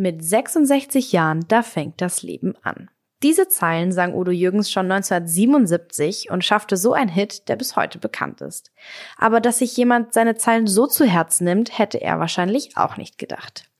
Mit 0.00 0.24
66 0.24 1.12
Jahren, 1.12 1.44
da 1.48 1.62
fängt 1.62 2.00
das 2.00 2.22
Leben 2.22 2.54
an. 2.62 2.88
Diese 3.22 3.48
Zeilen 3.48 3.92
sang 3.92 4.14
Udo 4.14 4.30
Jürgens 4.30 4.70
schon 4.70 4.90
1977 4.90 6.30
und 6.30 6.42
schaffte 6.42 6.78
so 6.78 6.94
ein 6.94 7.10
Hit, 7.10 7.50
der 7.50 7.56
bis 7.56 7.76
heute 7.76 7.98
bekannt 7.98 8.40
ist. 8.40 8.72
Aber 9.18 9.42
dass 9.42 9.58
sich 9.58 9.76
jemand 9.76 10.14
seine 10.14 10.36
Zeilen 10.36 10.66
so 10.66 10.86
zu 10.86 11.04
Herzen 11.04 11.44
nimmt, 11.44 11.78
hätte 11.78 12.00
er 12.00 12.18
wahrscheinlich 12.18 12.78
auch 12.78 12.96
nicht 12.96 13.18
gedacht. 13.18 13.70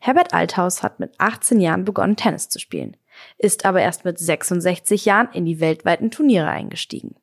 Herbert 0.00 0.34
Althaus 0.34 0.82
hat 0.82 1.00
mit 1.00 1.14
18 1.16 1.62
Jahren 1.62 1.86
begonnen, 1.86 2.16
Tennis 2.16 2.50
zu 2.50 2.58
spielen, 2.58 2.98
ist 3.38 3.64
aber 3.64 3.80
erst 3.80 4.04
mit 4.04 4.18
66 4.18 5.06
Jahren 5.06 5.30
in 5.32 5.46
die 5.46 5.60
weltweiten 5.60 6.10
Turniere 6.10 6.50
eingestiegen. 6.50 7.14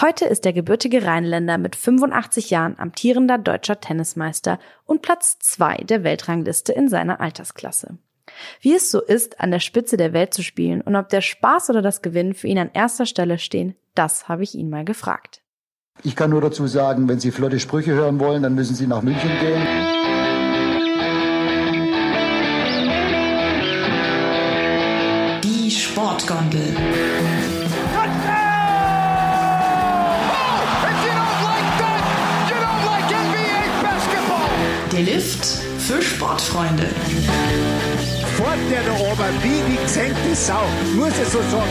Heute 0.00 0.26
ist 0.26 0.44
der 0.44 0.52
gebürtige 0.52 1.04
Rheinländer 1.04 1.58
mit 1.58 1.76
85 1.76 2.50
Jahren 2.50 2.78
amtierender 2.78 3.38
deutscher 3.38 3.80
Tennismeister 3.80 4.58
und 4.84 5.02
Platz 5.02 5.38
zwei 5.38 5.76
der 5.76 6.04
Weltrangliste 6.04 6.72
in 6.72 6.88
seiner 6.88 7.20
Altersklasse. 7.20 7.98
Wie 8.60 8.74
es 8.74 8.90
so 8.90 9.00
ist, 9.00 9.40
an 9.40 9.50
der 9.50 9.60
Spitze 9.60 9.96
der 9.96 10.12
Welt 10.12 10.34
zu 10.34 10.42
spielen 10.42 10.80
und 10.80 10.96
ob 10.96 11.08
der 11.08 11.20
Spaß 11.20 11.70
oder 11.70 11.82
das 11.82 12.02
Gewinn 12.02 12.34
für 12.34 12.48
ihn 12.48 12.58
an 12.58 12.70
erster 12.72 13.06
Stelle 13.06 13.38
stehen, 13.38 13.76
das 13.94 14.28
habe 14.28 14.42
ich 14.42 14.54
ihn 14.54 14.68
mal 14.68 14.84
gefragt. 14.84 15.42
Ich 16.02 16.14
kann 16.14 16.30
nur 16.30 16.40
dazu 16.40 16.66
sagen, 16.66 17.08
wenn 17.08 17.20
Sie 17.20 17.30
flotte 17.30 17.58
Sprüche 17.58 17.92
hören 17.92 18.20
wollen, 18.20 18.42
dann 18.42 18.54
müssen 18.54 18.74
Sie 18.74 18.86
nach 18.86 19.02
München 19.02 19.30
gehen. 19.40 19.62
Die 25.42 25.70
Sportgondel. 25.70 27.05
Der 34.96 35.04
Lift 35.04 35.44
für 35.44 36.00
Sportfreunde. 36.00 36.86
Fort 38.34 38.56
der 38.70 38.82
da 38.82 38.92
oben, 38.94 39.42
wie 39.42 39.70
die 39.70 39.76
gesenkte 39.82 40.34
Sau, 40.34 40.62
muss 40.94 41.12
ich 41.18 41.28
so 41.28 41.38
sagen. 41.42 41.68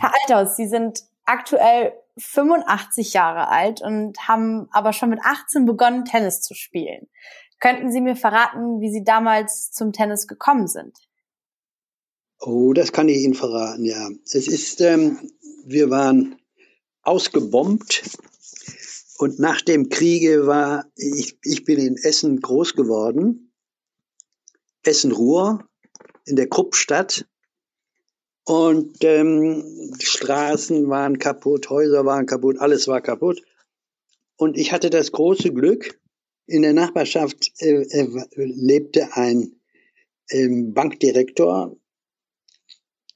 Herr 0.00 0.14
Althaus, 0.22 0.56
Sie 0.56 0.66
sind 0.66 1.00
aktuell 1.26 1.92
85 2.16 3.12
Jahre 3.12 3.48
alt 3.48 3.82
und 3.82 4.26
haben 4.26 4.68
aber 4.70 4.94
schon 4.94 5.10
mit 5.10 5.20
18 5.22 5.66
begonnen, 5.66 6.06
Tennis 6.06 6.40
zu 6.40 6.54
spielen. 6.54 7.06
Könnten 7.60 7.92
Sie 7.92 8.00
mir 8.00 8.16
verraten, 8.16 8.80
wie 8.80 8.90
Sie 8.90 9.04
damals 9.04 9.72
zum 9.72 9.92
Tennis 9.92 10.26
gekommen 10.26 10.68
sind? 10.68 10.96
Oh, 12.40 12.72
das 12.72 12.92
kann 12.92 13.08
ich 13.08 13.18
Ihnen 13.18 13.34
verraten, 13.34 13.84
ja. 13.84 14.08
Es 14.24 14.46
ist, 14.46 14.80
ähm, 14.80 15.18
wir 15.64 15.90
waren 15.90 16.36
ausgebombt 17.02 18.02
und 19.18 19.38
nach 19.40 19.60
dem 19.60 19.88
Kriege 19.88 20.46
war, 20.46 20.86
ich, 20.94 21.36
ich 21.42 21.64
bin 21.64 21.78
in 21.80 21.96
Essen 21.96 22.40
groß 22.40 22.74
geworden, 22.74 23.52
Essen-Ruhr, 24.84 25.68
in 26.24 26.36
der 26.36 26.48
Kruppstadt. 26.48 27.26
Und 28.44 29.04
ähm, 29.04 29.92
Straßen 30.00 30.88
waren 30.88 31.18
kaputt, 31.18 31.68
Häuser 31.68 32.06
waren 32.06 32.26
kaputt, 32.26 32.58
alles 32.60 32.88
war 32.88 33.00
kaputt. 33.00 33.42
Und 34.36 34.56
ich 34.56 34.72
hatte 34.72 34.88
das 34.88 35.12
große 35.12 35.52
Glück, 35.52 36.00
in 36.46 36.62
der 36.62 36.72
Nachbarschaft 36.72 37.52
äh, 37.58 37.82
äh, 37.82 38.26
lebte 38.36 39.14
ein 39.16 39.60
äh, 40.28 40.48
Bankdirektor, 40.48 41.76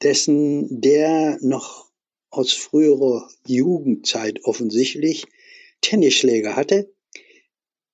dessen, 0.03 0.81
der 0.81 1.39
noch 1.41 1.91
aus 2.31 2.53
früherer 2.53 3.29
Jugendzeit 3.47 4.45
offensichtlich 4.45 5.27
Tennisschläger 5.81 6.57
hatte. 6.57 6.93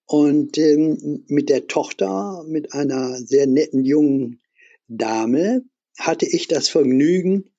Und 0.06 0.56
ähm, 0.56 1.24
mit 1.28 1.48
der 1.50 1.66
Tochter, 1.66 2.44
mit 2.46 2.72
einer 2.72 3.16
sehr 3.16 3.46
netten 3.46 3.84
jungen 3.84 4.40
Dame, 4.86 5.64
hatte 5.98 6.26
ich 6.26 6.48
das 6.48 6.68
Vergnügen, 6.68 7.50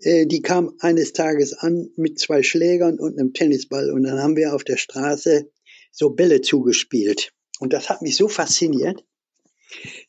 äh, 0.00 0.26
die 0.26 0.42
kam 0.42 0.74
eines 0.80 1.12
Tages 1.12 1.54
an 1.54 1.88
mit 1.96 2.18
zwei 2.18 2.42
Schlägern 2.42 2.98
und 2.98 3.18
einem 3.18 3.32
Tennisball 3.32 3.90
und 3.90 4.02
dann 4.02 4.20
haben 4.20 4.36
wir 4.36 4.54
auf 4.54 4.64
der 4.64 4.76
Straße 4.76 5.50
so 5.90 6.10
Bälle 6.10 6.42
zugespielt. 6.42 7.32
Und 7.58 7.72
das 7.72 7.88
hat 7.88 8.02
mich 8.02 8.16
so 8.16 8.28
fasziniert. 8.28 9.04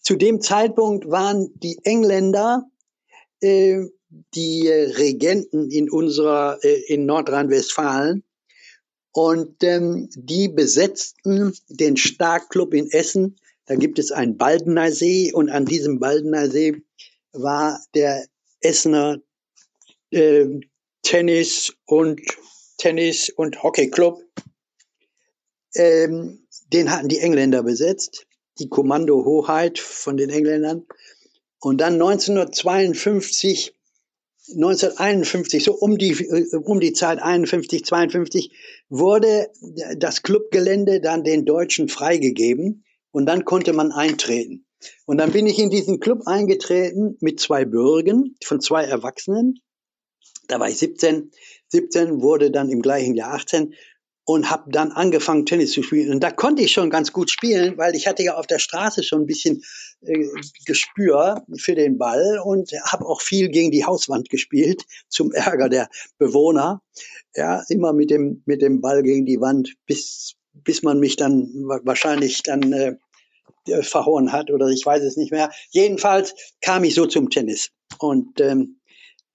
Zu 0.02 0.16
dem 0.16 0.42
Zeitpunkt 0.42 1.10
waren 1.10 1.50
die 1.56 1.80
Engländer 1.84 2.70
äh, 3.42 3.86
die 4.34 4.68
Regenten 4.68 5.70
in 5.70 5.90
unserer, 5.90 6.60
äh, 6.64 6.94
in 6.94 7.06
Nordrhein-Westfalen. 7.06 8.24
Und 9.12 9.64
ähm, 9.64 10.10
die 10.16 10.48
besetzten 10.48 11.54
den 11.70 11.98
Starkclub 11.98 12.74
in 12.74 12.92
Essen. 12.92 13.40
Da 13.66 13.76
gibt 13.76 14.00
es 14.00 14.12
einen 14.12 14.38
Baldener 14.38 14.92
See 14.92 15.34
und 15.34 15.50
an 15.50 15.66
diesem 15.66 16.00
Baldener 16.00 16.50
See 16.50 16.84
war 17.32 17.82
der 17.96 18.28
Essener 18.62 19.20
äh, 20.12 20.46
Tennis 21.02 21.74
und 21.86 22.22
Tennis 22.78 23.30
und 23.30 23.64
Hockeyclub. 23.64 24.22
Ähm, 25.76 26.48
den 26.72 26.92
hatten 26.92 27.08
die 27.08 27.20
Engländer 27.20 27.64
besetzt, 27.64 28.28
die 28.60 28.70
Kommandohoheit 28.70 29.80
von 29.80 30.18
den 30.18 30.30
Engländern. 30.30 30.86
Und 31.60 31.82
dann 31.82 31.94
1952, 31.94 33.74
1951, 34.50 35.64
so 35.64 35.74
um 35.74 35.98
die, 35.98 36.16
um 36.64 36.80
die 36.80 36.94
Zeit 36.94 37.20
51, 37.20 37.84
52, 37.84 38.52
wurde 38.90 39.50
das 39.98 40.24
Clubgelände 40.24 41.02
dann 41.02 41.24
den 41.24 41.46
Deutschen 41.46 41.90
freigegeben 41.90 42.86
und 43.12 43.26
dann 43.26 43.46
konnte 43.46 43.74
man 43.74 43.92
eintreten. 43.92 44.66
Und 45.06 45.18
dann 45.18 45.32
bin 45.32 45.48
ich 45.48 45.60
in 45.60 45.70
diesen 45.70 46.00
Club 46.00 46.28
eingetreten 46.28 47.18
mit 47.20 47.40
zwei 47.40 47.66
Bürgen 47.66 48.36
von 48.44 48.62
zwei 48.62 48.84
Erwachsenen. 48.84 49.60
Da 50.48 50.60
war 50.60 50.70
ich 50.70 50.78
17, 50.78 51.32
17 51.70 52.22
wurde 52.22 52.52
dann 52.52 52.70
im 52.70 52.82
gleichen 52.82 53.16
Jahr 53.16 53.34
18 53.34 53.74
und 54.28 54.52
habe 54.52 54.70
dann 54.70 54.92
angefangen 54.92 55.46
Tennis 55.46 55.72
zu 55.72 55.82
spielen 55.82 56.12
und 56.12 56.22
da 56.22 56.32
konnte 56.32 56.62
ich 56.62 56.74
schon 56.74 56.90
ganz 56.90 57.14
gut 57.14 57.32
spielen, 57.32 57.78
weil 57.78 57.96
ich 57.96 58.08
hatte 58.08 58.24
ja 58.24 58.36
auf 58.36 58.46
der 58.46 58.60
Straße 58.60 59.02
schon 59.02 59.22
ein 59.22 59.26
bisschen 59.26 59.64
äh, 60.02 60.26
Gespür 60.66 61.46
für 61.58 61.76
den 61.76 61.98
Ball 61.98 62.42
und 62.44 62.74
habe 62.84 63.06
auch 63.06 63.22
viel 63.22 63.48
gegen 63.48 63.72
die 63.72 63.86
Hauswand 63.86 64.30
gespielt 64.30 64.84
zum 65.08 65.32
Ärger 65.32 65.70
der 65.70 65.88
Bewohner. 66.18 66.82
Ja, 67.36 67.64
immer 67.70 67.94
mit 67.94 68.10
dem 68.10 68.44
mit 68.46 68.62
dem 68.62 68.82
Ball 68.82 69.02
gegen 69.02 69.26
die 69.26 69.40
Wand 69.40 69.76
bis 69.86 70.34
bis 70.54 70.84
man 70.84 71.00
mich 71.00 71.16
dann 71.16 71.50
wahrscheinlich 71.84 72.44
dann 72.44 72.74
äh, 72.74 72.98
verhauen 73.82 74.34
hat 74.34 74.52
oder 74.52 74.68
ich 74.68 74.86
weiß 74.86 75.04
es 75.04 75.16
nicht 75.16 75.32
mehr. 75.32 75.52
Jedenfalls 75.70 76.36
kam 76.60 76.84
ich 76.84 76.96
so 76.96 77.06
zum 77.06 77.30
Tennis 77.30 77.70
und 77.98 78.42
ähm, 78.42 78.82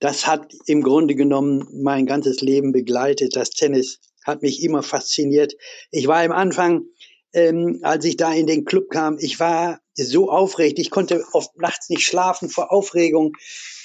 das 0.00 0.26
hat 0.26 0.52
im 0.66 0.82
Grunde 0.82 1.14
genommen 1.14 1.66
mein 1.72 2.04
ganzes 2.04 2.42
Leben 2.42 2.72
begleitet, 2.72 3.36
das 3.36 3.50
Tennis 3.50 4.00
hat 4.24 4.42
mich 4.42 4.62
immer 4.62 4.82
fasziniert. 4.82 5.54
Ich 5.90 6.06
war 6.06 6.22
am 6.22 6.32
Anfang, 6.32 6.82
ähm, 7.34 7.80
als 7.82 8.04
ich 8.04 8.16
da 8.16 8.32
in 8.32 8.46
den 8.46 8.64
Club 8.64 8.90
kam, 8.90 9.16
ich 9.18 9.40
war 9.40 9.80
so 9.94 10.30
aufregend, 10.30 10.78
ich 10.78 10.90
konnte 10.90 11.24
oft 11.32 11.56
nachts 11.58 11.90
nicht 11.90 12.04
schlafen 12.04 12.48
vor 12.48 12.72
Aufregung, 12.72 13.32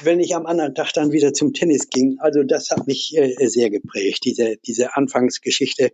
wenn 0.03 0.19
ich 0.19 0.35
am 0.35 0.45
anderen 0.45 0.75
Tag 0.75 0.93
dann 0.93 1.11
wieder 1.11 1.33
zum 1.33 1.53
Tennis 1.53 1.89
ging. 1.89 2.17
Also 2.19 2.43
das 2.43 2.71
hat 2.71 2.87
mich 2.87 3.15
äh, 3.17 3.47
sehr 3.47 3.69
geprägt, 3.69 4.23
diese, 4.25 4.57
diese 4.57 4.95
Anfangsgeschichte. 4.95 5.91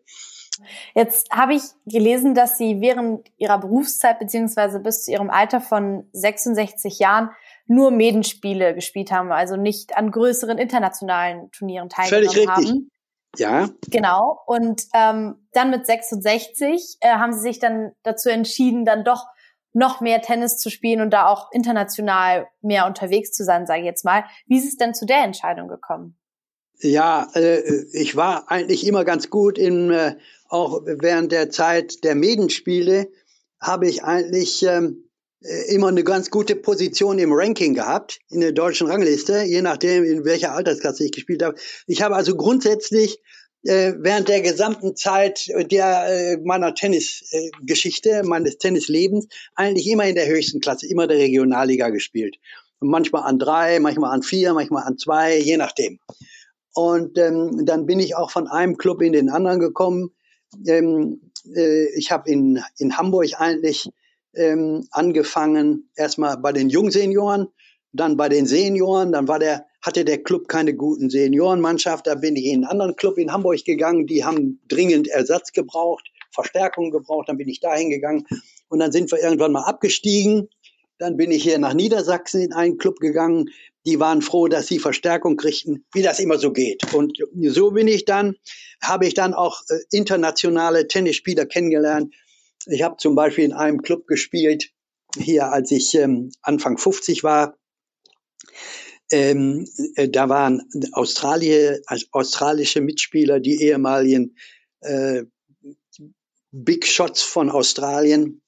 Jetzt 0.93 1.31
habe 1.31 1.55
ich 1.55 1.63
gelesen, 1.85 2.35
dass 2.35 2.57
Sie 2.57 2.79
während 2.79 3.27
Ihrer 3.37 3.59
Berufszeit 3.59 4.19
beziehungsweise 4.19 4.79
bis 4.79 5.05
zu 5.05 5.11
Ihrem 5.11 5.31
Alter 5.31 5.61
von 5.61 6.07
66 6.13 6.99
Jahren 6.99 7.29
nur 7.65 7.91
Medenspiele 7.91 8.75
gespielt 8.75 9.11
haben, 9.11 9.31
also 9.31 9.55
nicht 9.55 9.97
an 9.97 10.11
größeren 10.11 10.57
internationalen 10.57 11.49
Turnieren 11.51 11.89
teilgenommen 11.89 12.29
Völlig 12.29 12.49
richtig. 12.49 12.69
haben. 12.69 12.91
Ja. 13.37 13.69
Genau. 13.89 14.39
Und 14.45 14.83
ähm, 14.93 15.35
dann 15.53 15.71
mit 15.71 15.85
66 15.85 16.97
äh, 17.01 17.09
haben 17.09 17.33
sie 17.33 17.39
sich 17.39 17.59
dann 17.59 17.93
dazu 18.03 18.29
entschieden, 18.29 18.85
dann 18.85 19.03
doch 19.03 19.25
noch 19.73 20.01
mehr 20.01 20.21
Tennis 20.21 20.57
zu 20.57 20.69
spielen 20.69 21.01
und 21.01 21.09
da 21.09 21.27
auch 21.27 21.51
international 21.51 22.47
mehr 22.61 22.85
unterwegs 22.85 23.31
zu 23.31 23.43
sein, 23.43 23.65
sage 23.65 23.81
ich 23.81 23.85
jetzt 23.85 24.05
mal. 24.05 24.23
Wie 24.45 24.57
ist 24.57 24.67
es 24.67 24.77
denn 24.77 24.93
zu 24.93 25.05
der 25.05 25.23
Entscheidung 25.23 25.67
gekommen? 25.67 26.15
Ja, 26.79 27.27
äh, 27.33 27.85
ich 27.91 28.15
war 28.15 28.51
eigentlich 28.51 28.85
immer 28.85 29.03
ganz 29.03 29.29
gut 29.29 29.57
in, 29.57 29.89
äh, 29.89 30.15
auch 30.47 30.81
während 30.85 31.31
der 31.31 31.49
Zeit 31.49 32.03
der 32.03 32.13
Medenspiele 32.13 33.09
habe 33.59 33.87
ich 33.87 34.03
eigentlich 34.03 34.63
ähm, 34.63 34.69
äh, 34.73 35.03
immer 35.67 35.89
eine 35.89 36.03
ganz 36.03 36.29
gute 36.29 36.55
Position 36.55 37.19
im 37.19 37.33
Ranking 37.33 37.73
gehabt, 37.73 38.19
in 38.29 38.39
der 38.39 38.53
deutschen 38.53 38.87
Rangliste, 38.87 39.43
je 39.43 39.61
nachdem, 39.61 40.03
in 40.03 40.25
welcher 40.25 40.53
Altersklasse 40.53 41.05
ich 41.05 41.11
gespielt 41.11 41.43
habe. 41.43 41.57
Ich 41.87 42.01
habe 42.01 42.15
also 42.15 42.35
grundsätzlich 42.35 43.19
äh, 43.63 43.93
während 43.97 44.27
der 44.27 44.41
gesamten 44.41 44.95
Zeit 44.95 45.47
der 45.71 46.05
äh, 46.07 46.37
meiner 46.43 46.75
Tennisgeschichte, 46.75 48.09
äh, 48.09 48.23
meines 48.23 48.57
Tennislebens, 48.57 49.27
eigentlich 49.55 49.87
immer 49.87 50.05
in 50.05 50.15
der 50.15 50.27
höchsten 50.27 50.59
Klasse, 50.59 50.87
immer 50.87 51.07
der 51.07 51.17
Regionalliga 51.17 51.89
gespielt. 51.89 52.37
Und 52.79 52.89
manchmal 52.89 53.23
an 53.23 53.39
drei, 53.39 53.79
manchmal 53.79 54.13
an 54.13 54.23
vier, 54.23 54.53
manchmal 54.53 54.83
an 54.83 54.97
zwei, 54.97 55.37
je 55.37 55.57
nachdem. 55.57 55.99
Und 56.73 57.17
ähm, 57.17 57.65
dann 57.65 57.85
bin 57.85 57.99
ich 57.99 58.15
auch 58.15 58.31
von 58.31 58.47
einem 58.47 58.77
Club 58.77 59.01
in 59.01 59.13
den 59.13 59.29
anderen 59.29 59.59
gekommen. 59.59 60.11
Ähm, 60.67 61.31
äh, 61.55 61.85
ich 61.97 62.11
habe 62.11 62.29
in, 62.29 62.61
in 62.77 62.97
Hamburg 62.97 63.29
eigentlich 63.37 63.89
ähm, 64.35 64.87
angefangen, 64.91 65.89
erstmal 65.95 66.37
bei 66.37 66.51
den 66.51 66.69
Jungsenioren, 66.69 67.47
dann 67.91 68.17
bei 68.17 68.29
den 68.29 68.45
Senioren, 68.47 69.11
dann 69.11 69.27
war 69.27 69.39
der, 69.39 69.65
hatte 69.81 70.03
der 70.03 70.23
Club 70.23 70.47
keine 70.47 70.73
guten 70.73 71.09
Seniorenmannschaft, 71.09 72.07
da 72.07 72.15
bin 72.15 72.35
ich 72.35 72.45
in 72.45 72.55
einen 72.55 72.65
anderen 72.65 72.95
Club 72.95 73.17
in 73.17 73.31
Hamburg 73.31 73.63
gegangen, 73.65 74.07
die 74.07 74.25
haben 74.25 74.59
dringend 74.67 75.07
Ersatz 75.07 75.51
gebraucht, 75.51 76.05
Verstärkung 76.31 76.91
gebraucht, 76.91 77.29
dann 77.29 77.37
bin 77.37 77.47
ich 77.47 77.59
dahin 77.59 77.89
gegangen 77.89 78.25
und 78.67 78.79
dann 78.79 78.91
sind 78.91 79.11
wir 79.11 79.19
irgendwann 79.19 79.51
mal 79.51 79.65
abgestiegen. 79.65 80.49
Dann 80.97 81.17
bin 81.17 81.31
ich 81.31 81.43
hier 81.43 81.57
nach 81.57 81.73
Niedersachsen 81.73 82.41
in 82.41 82.53
einen 82.53 82.77
Club 82.77 82.99
gegangen. 82.99 83.49
Die 83.85 83.99
waren 83.99 84.21
froh, 84.21 84.47
dass 84.47 84.67
sie 84.67 84.79
Verstärkung 84.79 85.37
kriegten, 85.37 85.85
wie 85.93 86.01
das 86.01 86.19
immer 86.19 86.37
so 86.37 86.51
geht. 86.51 86.93
Und 86.93 87.17
so 87.49 87.71
bin 87.71 87.87
ich 87.87 88.05
dann, 88.05 88.35
habe 88.81 89.05
ich 89.05 89.13
dann 89.13 89.33
auch 89.33 89.61
äh, 89.69 89.79
internationale 89.91 90.87
Tennisspieler 90.87 91.45
kennengelernt. 91.45 92.13
Ich 92.67 92.81
habe 92.81 92.97
zum 92.97 93.15
Beispiel 93.15 93.45
in 93.45 93.53
einem 93.53 93.81
Club 93.81 94.07
gespielt, 94.07 94.71
hier 95.17 95.51
als 95.51 95.71
ich 95.71 95.93
ähm, 95.95 96.31
Anfang 96.41 96.77
50 96.77 97.23
war. 97.23 97.57
Ähm, 99.11 99.67
äh, 99.95 100.09
da 100.09 100.29
waren 100.29 100.63
Australier, 100.93 101.81
also 101.85 102.07
australische 102.11 102.81
Mitspieler, 102.81 103.39
die 103.39 103.61
ehemaligen 103.61 104.35
äh, 104.81 105.23
Big 106.51 106.85
Shots 106.85 107.21
von 107.21 107.49
Australien. 107.49 108.41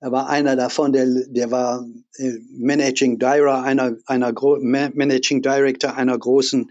Da 0.00 0.12
war 0.12 0.28
einer 0.28 0.56
davon, 0.56 0.92
der, 0.92 1.06
der 1.26 1.50
war 1.50 1.86
äh, 2.16 2.34
Managing 2.50 3.18
Director 3.18 3.62
einer, 3.62 3.96
einer 4.06 4.32
Managing 4.60 5.42
Director 5.42 5.96
einer 5.96 6.18
großen 6.18 6.70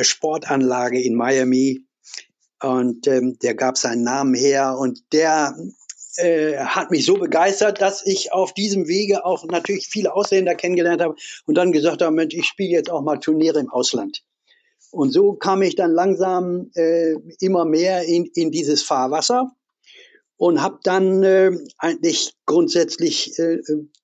Sportanlage 0.00 1.02
in 1.02 1.14
Miami. 1.14 1.84
Und 2.62 3.06
ähm, 3.06 3.38
der 3.40 3.54
gab 3.54 3.78
seinen 3.78 4.02
Namen 4.02 4.34
her 4.34 4.76
und 4.78 5.12
der 5.12 5.56
äh, 6.22 6.58
hat 6.58 6.90
mich 6.90 7.04
so 7.04 7.14
begeistert, 7.14 7.80
dass 7.80 8.04
ich 8.06 8.32
auf 8.32 8.54
diesem 8.54 8.88
Wege 8.88 9.24
auch 9.24 9.44
natürlich 9.44 9.88
viele 9.88 10.14
Ausländer 10.14 10.54
kennengelernt 10.54 11.02
habe 11.02 11.16
und 11.46 11.56
dann 11.56 11.72
gesagt 11.72 12.02
habe, 12.02 12.14
Mensch, 12.14 12.34
ich 12.34 12.46
spiele 12.46 12.70
jetzt 12.70 12.90
auch 12.90 13.02
mal 13.02 13.18
Turniere 13.18 13.60
im 13.60 13.70
Ausland. 13.70 14.22
Und 14.90 15.12
so 15.12 15.34
kam 15.34 15.62
ich 15.62 15.76
dann 15.76 15.92
langsam 15.92 16.70
äh, 16.74 17.14
immer 17.40 17.64
mehr 17.64 18.04
in, 18.04 18.26
in 18.34 18.50
dieses 18.50 18.82
Fahrwasser 18.82 19.50
und 20.36 20.62
habe 20.62 20.80
dann 20.82 21.22
äh, 21.22 21.52
eigentlich 21.78 22.34
grundsätzlich 22.46 23.38
äh, 23.38 23.58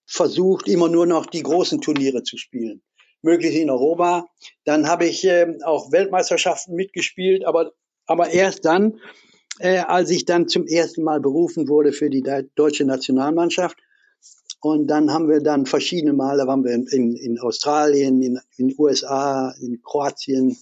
versucht, 0.07 0.69
immer 0.69 0.89
nur 0.89 1.07
noch 1.07 1.27
die 1.27 1.43
großen 1.43 1.81
Turniere 1.81 2.23
zu 2.23 2.37
spielen, 2.37 2.83
möglichst 3.23 3.59
in 3.59 3.71
Europa. 3.71 4.27
Dann 4.65 4.89
habe 4.89 5.07
ich 5.07 5.25
äh, 5.25 5.59
auch 5.65 5.91
Weltmeisterschaften 5.91 6.75
mitgespielt, 6.75 7.45
aber 7.45 7.73
aber 8.07 8.31
erst 8.31 8.65
dann, 8.65 9.01
äh, 9.59 9.79
als 9.79 10.11
ich 10.11 10.25
dann 10.25 10.49
zum 10.49 10.67
ersten 10.67 11.03
Mal 11.03 11.21
berufen 11.21 11.69
wurde 11.69 11.93
für 11.93 12.11
die 12.11 12.23
deutsche 12.55 12.85
Nationalmannschaft. 12.85 13.79
Und 14.61 14.89
dann 14.89 15.13
haben 15.13 15.29
wir 15.29 15.41
dann 15.41 15.67
verschiedene 15.67 16.13
Male, 16.13 16.47
waren 16.47 16.65
wir 16.65 16.73
in, 16.75 17.17
in 17.17 17.39
Australien, 17.39 18.23
in, 18.23 18.41
in 18.57 18.75
USA, 18.79 19.55
in 19.61 19.81
Kroatien, 19.83 20.57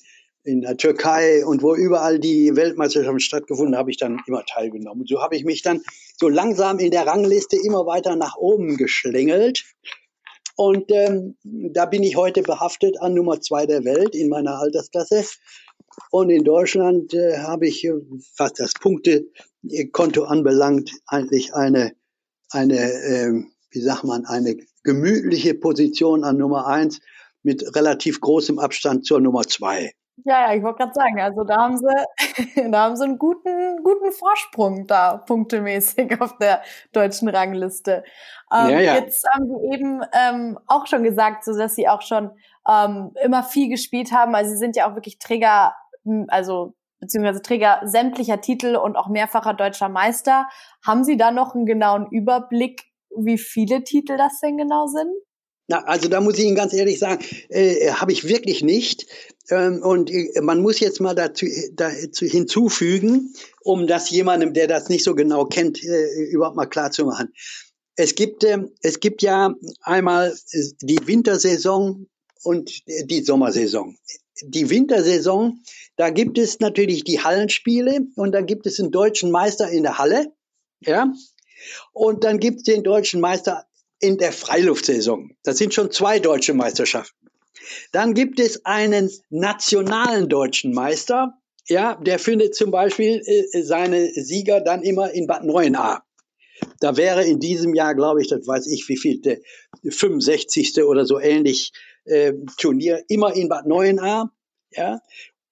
in 0.45 0.61
der 0.61 0.77
Türkei 0.77 1.45
und 1.45 1.63
wo 1.63 1.75
überall 1.75 2.19
die 2.19 2.55
Weltmeisterschaften 2.55 3.21
stattgefunden, 3.21 3.77
habe 3.77 3.91
ich 3.91 3.97
dann 3.97 4.21
immer 4.27 4.45
teilgenommen. 4.45 5.03
Und 5.03 5.09
so 5.09 5.23
habe 5.23 5.37
ich 5.37 5.45
mich 5.45 5.63
dann 5.63 5.81
so 6.19 6.29
langsam 6.29 6.79
in 6.79 6.91
der 6.91 7.07
Rangliste 7.07 7.57
immer 7.57 7.87
weiter 7.87 8.15
nach 8.15 8.37
oben 8.37 8.77
geschlängelt. 8.77 9.65
Und 10.57 10.93
ähm, 10.93 11.37
da 11.43 11.87
bin 11.87 12.03
ich 12.03 12.17
heute 12.17 12.43
behaftet 12.43 13.01
an 13.01 13.15
Nummer 13.15 13.41
zwei 13.41 13.67
der 13.67 13.85
Welt 13.85 14.15
in 14.15 14.29
meiner 14.29 14.59
Altersklasse. 14.59 15.25
Und 16.11 16.31
in 16.31 16.45
Deutschland 16.45 17.15
äh, 17.15 17.39
habe 17.39 17.67
ich, 17.67 17.85
äh, 17.85 17.93
was 18.37 18.53
das 18.55 18.75
Punktekonto 18.75 20.25
anbelangt, 20.25 20.93
eigentlich 21.07 21.55
eine, 21.55 21.93
eine 22.51 22.79
äh, 22.79 23.45
wie 23.71 23.81
sagt 23.81 24.05
man, 24.05 24.25
eine 24.25 24.57
gemütliche 24.85 25.55
Position 25.55 26.25
an 26.25 26.37
Nummer 26.37 26.67
eins 26.67 27.01
mit 27.43 27.75
relativ 27.75 28.21
großem 28.21 28.59
Abstand 28.59 29.05
zur 29.05 29.21
Nummer 29.21 29.43
zwei. 29.43 29.93
Ja, 30.25 30.49
ja, 30.49 30.57
ich 30.57 30.63
wollte 30.63 30.79
gerade 30.79 30.95
sagen, 30.95 31.21
also 31.21 31.43
da 31.43 31.57
haben 31.57 31.77
sie, 31.77 31.87
da 32.71 32.85
haben 32.85 32.97
sie 32.97 33.05
einen 33.05 33.19
guten, 33.19 33.83
guten 33.83 34.13
Vorsprung 34.13 34.87
da 34.87 35.17
punktemäßig 35.17 36.21
auf 36.21 36.39
der 36.39 36.63
deutschen 36.93 37.29
Rangliste. 37.29 38.05
Ähm, 38.53 38.71
ja, 38.71 38.81
ja. 38.81 38.95
Jetzt 38.95 39.27
haben 39.35 39.47
Sie 39.49 39.75
eben 39.75 40.03
ähm, 40.13 40.59
auch 40.69 40.87
schon 40.87 41.03
gesagt, 41.03 41.45
so 41.45 41.57
dass 41.59 41.75
Sie 41.75 41.89
auch 41.89 42.03
schon 42.03 42.31
ähm, 42.69 43.13
immer 43.25 43.43
viel 43.43 43.69
gespielt 43.69 44.13
haben. 44.13 44.37
Also 44.37 44.53
Sie 44.53 44.57
sind 44.57 44.77
ja 44.77 44.89
auch 44.89 44.95
wirklich 44.95 45.19
Träger 45.19 45.75
also 46.29 46.75
beziehungsweise 47.01 47.43
Träger 47.43 47.81
sämtlicher 47.85 48.41
Titel 48.41 48.77
und 48.77 48.97
auch 48.97 49.09
mehrfacher 49.09 49.55
deutscher 49.55 49.89
Meister. 49.89 50.49
Haben 50.85 51.05
Sie 51.05 51.17
da 51.17 51.31
noch 51.31 51.55
einen 51.55 51.67
genauen 51.67 52.07
Überblick, 52.11 52.85
wie 53.17 53.39
viele 53.39 53.85
Titel 53.85 54.17
das 54.17 54.41
denn 54.41 54.57
genau 54.57 54.87
sind? 54.87 55.13
Na, 55.67 55.83
also 55.85 56.09
da 56.09 56.21
muss 56.21 56.39
ich 56.39 56.45
Ihnen 56.45 56.57
ganz 56.57 56.75
ehrlich 56.75 56.99
sagen, 56.99 57.25
äh, 57.49 57.91
habe 57.93 58.13
ich 58.13 58.29
wirklich 58.29 58.63
nicht. 58.63 59.07
Ähm, 59.49 59.81
und 59.83 60.11
äh, 60.11 60.41
man 60.43 60.61
muss 60.61 60.81
jetzt 60.81 61.01
mal 61.01 61.15
dazu, 61.15 61.47
dazu 61.73 62.27
hinzufügen, 62.27 63.33
um 63.63 63.87
das 63.87 64.11
jemandem, 64.11 64.53
der 64.53 64.67
das 64.67 64.91
nicht 64.91 65.05
so 65.05 65.15
genau 65.15 65.47
kennt, 65.47 65.83
äh, 65.83 66.25
überhaupt 66.31 66.57
mal 66.57 66.67
klar 66.67 66.91
zu 66.91 67.07
machen. 67.07 67.33
Es 67.97 68.15
gibt, 68.15 68.45
äh, 68.45 68.59
es 68.83 69.01
gibt 69.01 69.23
ja 69.23 69.55
einmal 69.81 70.35
äh, 70.51 70.63
die 70.83 71.07
Wintersaison 71.07 72.09
und 72.43 72.83
die 72.87 73.23
Sommersaison. 73.23 73.97
Die 74.43 74.69
Wintersaison 74.71 75.61
da 75.97 76.11
gibt 76.11 76.39
es 76.39 76.61
natürlich 76.61 77.05
die 77.05 77.21
Hallenspiele 77.23 78.01
und 78.17 78.33
dann 78.33 78.47
gibt 78.47 78.67
es 78.67 78.77
den 78.77 78.91
deutschen 78.91 79.31
Meister 79.31 79.69
in 79.71 79.85
der 79.85 79.99
Halle, 79.99 80.33
ja. 80.81 81.13
Und 81.93 82.25
dann 82.25 82.41
gibt 82.41 82.59
es 82.59 82.63
den 82.65 82.83
deutschen 82.83 83.21
Meister 83.21 83.65
in 84.01 84.19
der 84.19 84.33
Freiluftsaison. 84.33 85.37
Das 85.45 85.57
sind 85.57 85.73
schon 85.73 85.91
zwei 85.91 86.19
deutsche 86.19 86.53
Meisterschaften. 86.53 87.31
Dann 87.93 88.13
gibt 88.13 88.41
es 88.41 88.67
einen 88.67 89.11
nationalen 89.31 90.29
deutschen 90.29 90.75
Meister, 90.75 91.39
ja, 91.67 91.95
der 91.95 92.19
findet 92.19 92.55
zum 92.55 92.71
Beispiel 92.71 93.23
äh, 93.25 93.63
seine 93.63 94.13
Sieger 94.13 94.61
dann 94.61 94.83
immer 94.83 95.13
in 95.13 95.27
Bad 95.27 95.45
Neuenahr. 95.45 96.05
Da 96.81 96.99
wäre 96.99 97.25
in 97.25 97.41
diesem 97.41 97.75
Jahr, 97.75 97.95
glaube 97.95 98.21
ich, 98.21 98.29
das 98.29 98.47
weiß 98.47 98.67
ich, 98.67 98.87
wie 98.89 98.99
viel, 98.99 99.21
der 99.23 99.39
65. 99.89 100.83
oder 100.83 101.07
so 101.07 101.19
ähnlich 101.19 101.73
äh, 102.05 102.33
Turnier 102.59 103.05
immer 103.09 103.35
in 103.35 103.49
Bad 103.49 103.67
Neuenahr. 103.67 104.33
Ja, 104.71 105.01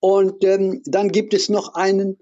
und 0.00 0.42
ähm, 0.44 0.82
dann 0.84 1.12
gibt 1.12 1.32
es 1.32 1.48
noch 1.48 1.74
einen 1.74 2.18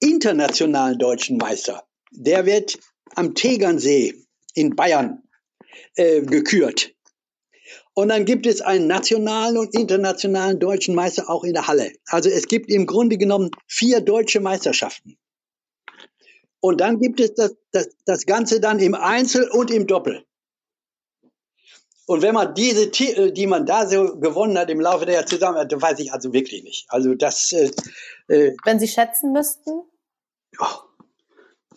internationalen 0.00 0.98
deutschen 0.98 1.36
Meister. 1.36 1.84
Der 2.10 2.44
wird 2.44 2.78
am 3.14 3.34
Tegernsee 3.34 4.14
in 4.54 4.74
Bayern 4.74 5.22
äh, 5.94 6.22
gekürt. 6.22 6.92
Und 7.94 8.08
dann 8.08 8.24
gibt 8.26 8.46
es 8.46 8.60
einen 8.60 8.88
nationalen 8.88 9.56
und 9.56 9.74
internationalen 9.74 10.58
deutschen 10.58 10.94
Meister 10.94 11.30
auch 11.30 11.44
in 11.44 11.54
der 11.54 11.66
Halle. 11.66 11.92
Also 12.06 12.28
es 12.28 12.46
gibt 12.46 12.70
im 12.70 12.86
Grunde 12.86 13.16
genommen 13.16 13.50
vier 13.66 14.00
deutsche 14.00 14.40
Meisterschaften. 14.40 15.16
Und 16.60 16.80
dann 16.80 16.98
gibt 16.98 17.20
es 17.20 17.34
das, 17.34 17.56
das, 17.70 17.88
das 18.04 18.26
Ganze 18.26 18.60
dann 18.60 18.80
im 18.80 18.94
Einzel 18.94 19.48
und 19.48 19.70
im 19.70 19.86
Doppel. 19.86 20.24
Und 22.06 22.22
wenn 22.22 22.34
man 22.34 22.54
diese 22.54 22.90
Titel, 22.92 23.32
die 23.32 23.48
man 23.48 23.66
da 23.66 23.86
so 23.86 24.18
gewonnen 24.18 24.56
hat 24.56 24.70
im 24.70 24.80
Laufe 24.80 25.06
der 25.06 25.16
Jahre 25.16 25.26
zusammen, 25.26 25.68
das 25.68 25.82
weiß 25.82 25.98
ich 25.98 26.12
also 26.12 26.32
wirklich 26.32 26.62
nicht. 26.62 26.86
Also 26.88 27.14
das. 27.14 27.52
Äh, 27.52 27.70
äh 28.28 28.56
wenn 28.64 28.78
Sie 28.78 28.88
schätzen 28.88 29.32
müssten? 29.32 29.82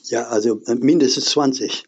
Ja, 0.04 0.28
also 0.28 0.62
mindestens 0.68 1.26
20. 1.32 1.84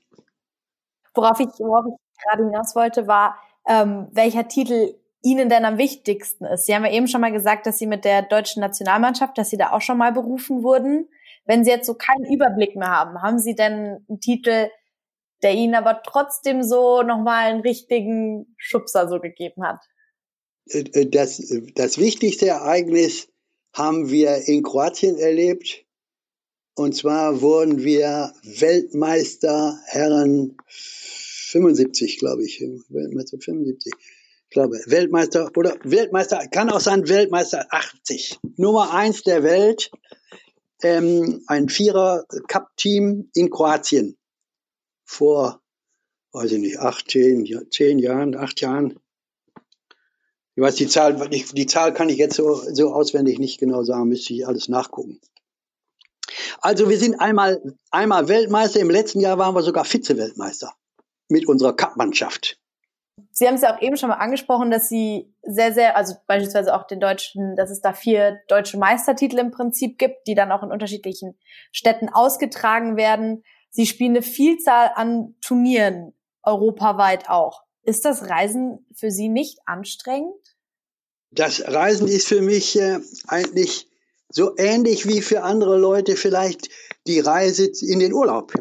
Worauf 1.13 1.39
ich, 1.39 1.48
worauf 1.60 1.86
ich 1.86 2.24
gerade 2.24 2.43
hinaus 2.45 2.75
wollte, 2.75 3.07
war, 3.07 3.38
ähm, 3.67 4.07
welcher 4.12 4.48
Titel 4.48 4.95
Ihnen 5.24 5.50
denn 5.50 5.65
am 5.65 5.77
wichtigsten 5.77 6.45
ist. 6.45 6.65
Sie 6.65 6.74
haben 6.74 6.83
ja 6.83 6.91
eben 6.91 7.07
schon 7.07 7.21
mal 7.21 7.31
gesagt, 7.31 7.67
dass 7.67 7.77
Sie 7.77 7.86
mit 7.86 8.05
der 8.05 8.24
deutschen 8.24 8.62
Nationalmannschaft, 8.62 9.38
dass 9.38 9.51
Sie 9.51 9.57
da 9.57 9.71
auch 9.71 9.81
schon 9.81 10.00
mal 10.00 10.12
berufen 10.12 10.63
wurden. 10.63 11.07
Wenn 11.45 11.63
Sie 11.63 11.69
jetzt 11.69 11.86
so 11.86 11.93
keinen 11.93 12.25
Überblick 12.25 12.75
mehr 12.75 12.89
haben, 12.89 13.21
haben 13.21 13.38
Sie 13.38 13.53
denn 13.53 14.03
einen 14.10 14.19
Titel, 14.19 14.69
der 15.43 15.53
ihnen 15.53 15.75
aber 15.75 16.01
trotzdem 16.03 16.63
so 16.63 17.01
nochmal 17.01 17.51
einen 17.51 17.62
richtigen 17.62 18.53
Schubser 18.57 19.07
so 19.07 19.19
gegeben 19.19 19.63
hat? 19.63 19.79
Äh, 20.69 20.79
äh, 20.93 21.10
das, 21.10 21.41
das 21.75 21.98
wichtigste 21.98 22.48
Ereignis 22.48 23.27
haben 23.74 24.10
wir 24.10 24.48
in 24.48 24.63
Kroatien 24.63 25.17
erlebt. 25.17 25.86
Und 26.75 26.95
zwar 26.95 27.41
wurden 27.41 27.83
wir 27.83 28.33
Weltmeister 28.43 29.77
Herren 29.86 30.57
75, 30.67 32.19
glaube 32.19 32.43
ich. 32.45 32.62
Weltmeister 32.89 33.38
75. 33.39 33.93
Ich 33.93 34.53
glaube, 34.53 34.79
Weltmeister 34.86 35.50
oder 35.55 35.77
Weltmeister, 35.83 36.45
kann 36.48 36.69
auch 36.69 36.79
sein 36.79 37.07
Weltmeister 37.07 37.67
80. 37.69 38.39
Nummer 38.57 38.93
eins 38.93 39.24
der 39.24 39.43
Welt. 39.43 39.91
Ähm, 40.83 41.43
ein 41.48 41.69
Vierer-Cup-Team 41.69 43.29
in 43.33 43.50
Kroatien 43.50 44.17
vor, 45.12 45.62
weiß 46.32 46.53
ich 46.53 46.60
nicht, 46.60 46.80
acht, 46.80 47.12
zehn, 47.12 47.46
zehn 47.70 48.00
Jahren, 48.00 48.36
acht 48.36 48.62
Jahren. 48.62 49.00
Ich 50.56 50.63
weiß 50.63 50.75
die 50.75 50.88
Zahl, 50.88 51.30
die 51.30 51.65
Zahl 51.65 51.94
kann 51.94 52.10
ich 52.10 52.18
jetzt 52.18 52.36
so, 52.36 52.56
so 52.56 52.94
auswendig 52.94 53.39
nicht 53.39 53.60
genau 53.60 53.84
sagen, 53.84 54.08
müsste 54.08 54.34
ich 54.34 54.48
alles 54.48 54.70
nachgucken. 54.70 55.20
Also 56.62 56.89
wir 56.89 56.98
sind 56.98 57.20
einmal, 57.20 57.62
einmal 57.89 58.30
Weltmeister, 58.30 58.80
im 58.80 58.89
letzten 58.89 59.20
Jahr 59.20 59.38
waren 59.38 59.56
wir 59.56 59.63
sogar 59.63 59.84
Vize-Weltmeister 59.86 60.74
mit 61.27 61.48
unserer 61.48 61.75
Cup-Mannschaft. 61.75 62.58
Sie 63.32 63.48
haben 63.48 63.56
es 63.56 63.62
ja 63.62 63.75
auch 63.75 63.82
eben 63.82 63.98
schon 63.98 64.10
mal 64.10 64.15
angesprochen, 64.15 64.72
dass 64.72 64.88
Sie 64.88 65.34
sehr, 65.44 65.74
sehr, 65.74 65.98
also 65.98 66.15
beispielsweise 66.27 66.74
auch 66.74 66.88
den 66.88 67.00
deutschen, 67.00 67.56
dass 67.56 67.70
es 67.70 67.82
da 67.82 67.94
vier 67.94 68.39
deutsche 68.48 68.77
Meistertitel 68.77 69.39
im 69.39 69.51
Prinzip 69.51 69.98
gibt, 69.98 70.27
die 70.27 70.36
dann 70.36 70.51
auch 70.51 70.63
in 70.63 70.72
unterschiedlichen 70.72 71.38
Städten 71.72 72.10
ausgetragen 72.10 72.96
werden. 72.96 73.44
Sie 73.72 73.86
spielen 73.86 74.12
eine 74.12 74.22
Vielzahl 74.22 74.92
an 74.96 75.36
Turnieren, 75.42 76.13
europaweit 76.44 77.30
auch. 77.30 77.63
Ist 77.84 78.06
das 78.06 78.30
Reisen 78.30 78.86
für 78.94 79.12
Sie 79.12 79.30
nicht 79.30 79.60
anstrengend? 79.66 80.36
Das 81.32 81.62
Reisen 81.66 82.08
ist 82.08 82.28
für 82.28 82.42
mich 82.42 82.78
äh, 82.78 83.00
eigentlich 83.28 83.90
so 84.30 84.56
ähnlich 84.58 85.08
wie 85.08 85.22
für 85.22 85.44
andere 85.44 85.78
Leute 85.78 86.18
vielleicht 86.18 86.70
die 87.08 87.22
Reise 87.22 87.72
in 87.82 88.00
den 88.00 88.13
Urlaub. 88.13 88.54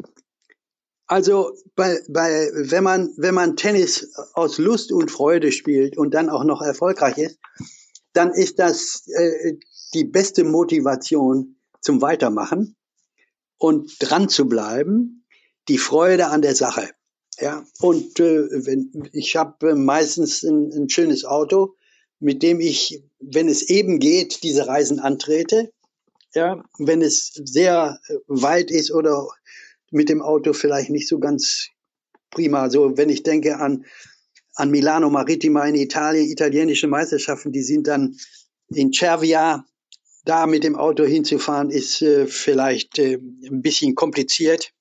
Also 1.07 1.53
bei, 1.75 2.01
bei, 2.09 2.49
wenn, 2.55 2.85
man, 2.85 3.13
wenn 3.17 3.35
man 3.35 3.57
Tennis 3.57 4.13
aus 4.35 4.59
Lust 4.59 4.93
und 4.93 5.11
Freude 5.11 5.51
spielt 5.51 5.99
und 5.99 6.15
dann 6.15 6.31
auch 6.31 6.45
noch 6.45 6.63
erfolgreich 6.63 7.19
ist, 7.19 7.39
dann 8.13 8.33
ist 8.33 8.61
das 8.61 9.09
äh, 9.09 9.55
die 9.93 10.05
beste 10.05 10.45
Motivation 10.45 11.57
zum 11.81 12.01
Weitermachen 12.01 12.77
und 13.61 13.95
dran 14.01 14.29
zu 14.29 14.49
bleiben, 14.49 15.25
die 15.69 15.79
Freude 15.79 16.29
an 16.29 16.43
der 16.43 16.57
Sache. 16.57 16.89
Ja, 17.39 17.65
und 17.81 18.19
äh, 18.19 18.67
wenn, 18.67 19.09
ich 19.13 19.37
habe 19.37 19.75
meistens 19.75 20.43
ein, 20.43 20.73
ein 20.73 20.89
schönes 20.89 21.25
Auto, 21.25 21.77
mit 22.19 22.43
dem 22.43 22.61
ich, 22.61 23.03
wenn 23.21 23.49
es 23.49 23.63
eben 23.63 23.99
geht, 23.99 24.43
diese 24.43 24.67
Reisen 24.67 24.99
antrete. 24.99 25.73
Ja, 26.35 26.65
wenn 26.79 27.03
es 27.03 27.33
sehr 27.45 28.01
äh, 28.09 28.15
weit 28.27 28.71
ist 28.71 28.93
oder 28.93 29.29
mit 29.91 30.09
dem 30.09 30.23
Auto 30.23 30.53
vielleicht 30.53 30.91
nicht 30.91 31.09
so 31.09 31.19
ganz 31.19 31.69
prima. 32.31 32.71
So, 32.71 32.97
wenn 32.97 33.09
ich 33.09 33.23
denke 33.23 33.59
an, 33.59 33.85
an 34.55 34.71
Milano 34.71 35.11
Marittima 35.11 35.65
in 35.67 35.75
Italien, 35.75 36.31
italienische 36.31 36.87
Meisterschaften, 36.87 37.53
die 37.53 37.63
sind 37.63 37.87
dann 37.87 38.17
in 38.69 38.93
Cervia. 38.93 39.67
Da 40.25 40.47
mit 40.47 40.65
dem 40.65 40.77
Auto 40.77 41.05
hinzufahren, 41.05 41.71
ist 41.71 42.03
äh, 42.03 42.27
vielleicht 42.27 42.99
äh, 42.99 43.15
ein 43.15 43.63
bisschen 43.63 43.95
kompliziert 43.95 44.73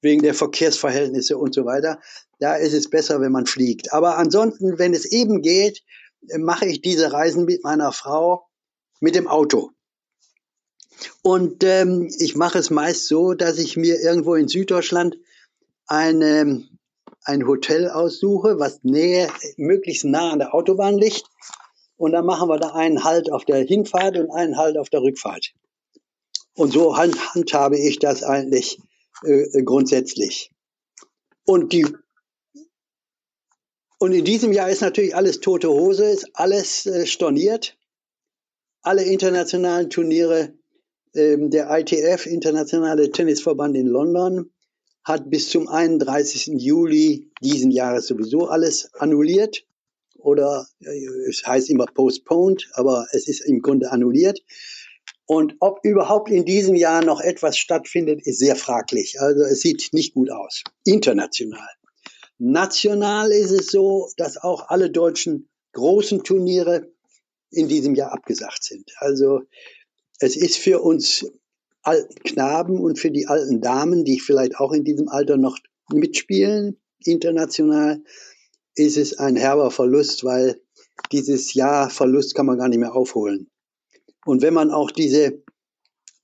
wegen 0.00 0.22
der 0.22 0.34
Verkehrsverhältnisse 0.34 1.36
und 1.38 1.54
so 1.54 1.64
weiter. 1.64 2.00
Da 2.38 2.56
ist 2.56 2.74
es 2.74 2.90
besser, 2.90 3.20
wenn 3.20 3.32
man 3.32 3.46
fliegt. 3.46 3.92
Aber 3.92 4.16
ansonsten, 4.18 4.78
wenn 4.78 4.94
es 4.94 5.04
eben 5.06 5.42
geht, 5.42 5.82
mache 6.38 6.66
ich 6.66 6.80
diese 6.80 7.12
Reisen 7.12 7.44
mit 7.44 7.64
meiner 7.64 7.92
Frau 7.92 8.46
mit 9.00 9.14
dem 9.14 9.28
Auto. 9.28 9.70
Und 11.22 11.64
ähm, 11.64 12.08
ich 12.18 12.36
mache 12.36 12.58
es 12.58 12.70
meist 12.70 13.08
so, 13.08 13.34
dass 13.34 13.58
ich 13.58 13.76
mir 13.76 14.00
irgendwo 14.00 14.34
in 14.34 14.48
Süddeutschland 14.48 15.16
eine, 15.86 16.62
ein 17.24 17.46
Hotel 17.46 17.88
aussuche, 17.88 18.58
was 18.58 18.82
näher, 18.82 19.28
möglichst 19.56 20.04
nah 20.04 20.30
an 20.30 20.38
der 20.38 20.54
Autobahn 20.54 20.96
liegt. 20.96 21.24
Und 21.96 22.12
dann 22.12 22.26
machen 22.26 22.48
wir 22.48 22.58
da 22.58 22.70
einen 22.70 23.04
Halt 23.04 23.30
auf 23.30 23.44
der 23.44 23.64
Hinfahrt 23.64 24.16
und 24.16 24.30
einen 24.30 24.56
Halt 24.56 24.76
auf 24.76 24.90
der 24.90 25.02
Rückfahrt. 25.02 25.52
Und 26.54 26.72
so 26.72 26.96
handhabe 26.96 27.78
ich 27.78 27.98
das 27.98 28.22
eigentlich 28.22 28.78
äh, 29.24 29.62
grundsätzlich. 29.62 30.50
Und 31.44 31.72
die 31.72 31.86
und 33.98 34.12
in 34.12 34.24
diesem 34.24 34.52
Jahr 34.52 34.68
ist 34.68 34.82
natürlich 34.82 35.16
alles 35.16 35.40
tote 35.40 35.70
Hose, 35.70 36.04
ist 36.04 36.28
alles 36.34 36.84
äh, 36.84 37.06
storniert. 37.06 37.76
Alle 38.82 39.02
internationalen 39.02 39.88
Turniere, 39.88 40.52
ähm, 41.14 41.50
der 41.50 41.70
ITF, 41.70 42.26
Internationale 42.26 43.10
Tennisverband 43.10 43.74
in 43.76 43.86
London, 43.86 44.50
hat 45.04 45.30
bis 45.30 45.48
zum 45.48 45.68
31. 45.68 46.48
Juli 46.58 47.30
diesen 47.40 47.70
Jahres 47.70 48.06
sowieso 48.06 48.46
alles 48.46 48.92
annulliert. 48.94 49.64
Oder 50.24 50.66
äh, 50.80 51.06
es 51.28 51.46
heißt 51.46 51.70
immer 51.70 51.86
postponed, 51.86 52.68
aber 52.72 53.06
es 53.12 53.28
ist 53.28 53.40
im 53.40 53.60
Grunde 53.60 53.92
annulliert. 53.92 54.40
Und 55.26 55.56
ob 55.60 55.80
überhaupt 55.84 56.30
in 56.30 56.44
diesem 56.44 56.74
Jahr 56.74 57.04
noch 57.04 57.20
etwas 57.20 57.56
stattfindet, 57.56 58.26
ist 58.26 58.38
sehr 58.38 58.56
fraglich. 58.56 59.20
Also 59.20 59.42
es 59.42 59.60
sieht 59.60 59.90
nicht 59.92 60.14
gut 60.14 60.30
aus. 60.30 60.62
International. 60.84 61.68
National 62.38 63.30
ist 63.32 63.50
es 63.50 63.68
so, 63.68 64.10
dass 64.16 64.36
auch 64.36 64.68
alle 64.68 64.90
deutschen 64.90 65.48
großen 65.72 66.24
Turniere 66.24 66.92
in 67.50 67.68
diesem 67.68 67.94
Jahr 67.94 68.12
abgesagt 68.12 68.64
sind. 68.64 68.90
Also 68.98 69.42
es 70.18 70.36
ist 70.36 70.56
für 70.56 70.80
uns 70.80 71.26
alten 71.82 72.14
Knaben 72.22 72.80
und 72.80 72.98
für 72.98 73.10
die 73.10 73.26
alten 73.26 73.60
Damen, 73.60 74.04
die 74.04 74.20
vielleicht 74.20 74.56
auch 74.56 74.72
in 74.72 74.84
diesem 74.84 75.08
Alter 75.08 75.36
noch 75.36 75.58
mitspielen, 75.92 76.80
international, 77.04 78.02
ist 78.76 78.96
es 78.96 79.18
ein 79.18 79.36
herber 79.36 79.70
Verlust, 79.70 80.24
weil 80.24 80.60
dieses 81.12 81.54
Jahr 81.54 81.90
Verlust 81.90 82.34
kann 82.34 82.46
man 82.46 82.58
gar 82.58 82.68
nicht 82.68 82.78
mehr 82.78 82.94
aufholen. 82.94 83.50
Und 84.24 84.42
wenn 84.42 84.54
man 84.54 84.70
auch 84.70 84.90
diese, 84.90 85.42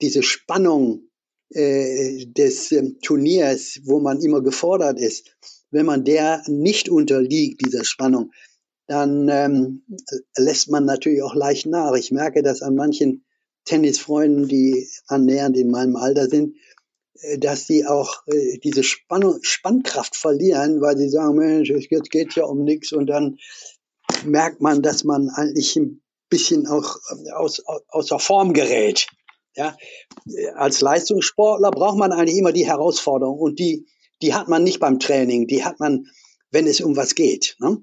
diese 0.00 0.22
Spannung 0.22 1.10
äh, 1.50 2.26
des 2.26 2.72
äh, 2.72 2.92
Turniers, 3.02 3.80
wo 3.84 4.00
man 4.00 4.20
immer 4.20 4.40
gefordert 4.40 4.98
ist, 4.98 5.36
wenn 5.70 5.86
man 5.86 6.04
der 6.04 6.42
nicht 6.46 6.88
unterliegt, 6.88 7.64
dieser 7.64 7.84
Spannung, 7.84 8.32
dann 8.86 9.28
ähm, 9.28 9.84
lässt 10.36 10.70
man 10.70 10.84
natürlich 10.84 11.22
auch 11.22 11.34
leicht 11.34 11.66
nach. 11.66 11.94
Ich 11.94 12.10
merke 12.10 12.42
das 12.42 12.62
an 12.62 12.74
manchen 12.74 13.24
Tennisfreunden, 13.64 14.48
die 14.48 14.88
annähernd 15.06 15.56
in 15.56 15.70
meinem 15.70 15.94
Alter 15.94 16.28
sind, 16.28 16.56
dass 17.38 17.66
sie 17.66 17.86
auch 17.86 18.26
äh, 18.26 18.58
diese 18.58 18.82
Spannung, 18.82 19.38
Spannkraft 19.42 20.16
verlieren, 20.16 20.80
weil 20.80 20.96
sie 20.96 21.08
sagen, 21.08 21.36
Mensch, 21.36 21.70
es 21.70 21.88
geht, 21.88 22.34
ja 22.34 22.44
um 22.44 22.64
nichts 22.64 22.92
und 22.92 23.06
dann 23.06 23.38
merkt 24.24 24.60
man, 24.60 24.82
dass 24.82 25.04
man 25.04 25.28
eigentlich 25.30 25.76
ein 25.76 26.02
bisschen 26.28 26.66
auch 26.66 26.96
äh, 27.10 27.30
aus, 27.32 27.62
außer 27.88 28.18
Form 28.18 28.52
gerät. 28.52 29.06
Ja, 29.56 29.76
als 30.54 30.80
Leistungssportler 30.80 31.72
braucht 31.72 31.98
man 31.98 32.12
eigentlich 32.12 32.38
immer 32.38 32.52
die 32.52 32.68
Herausforderung 32.68 33.38
und 33.38 33.58
die 33.58 33.84
die 34.22 34.34
hat 34.34 34.48
man 34.48 34.62
nicht 34.62 34.80
beim 34.80 34.98
Training, 34.98 35.46
die 35.46 35.64
hat 35.64 35.80
man, 35.80 36.06
wenn 36.50 36.66
es 36.66 36.80
um 36.80 36.96
was 36.96 37.14
geht. 37.14 37.56
Ne? 37.58 37.78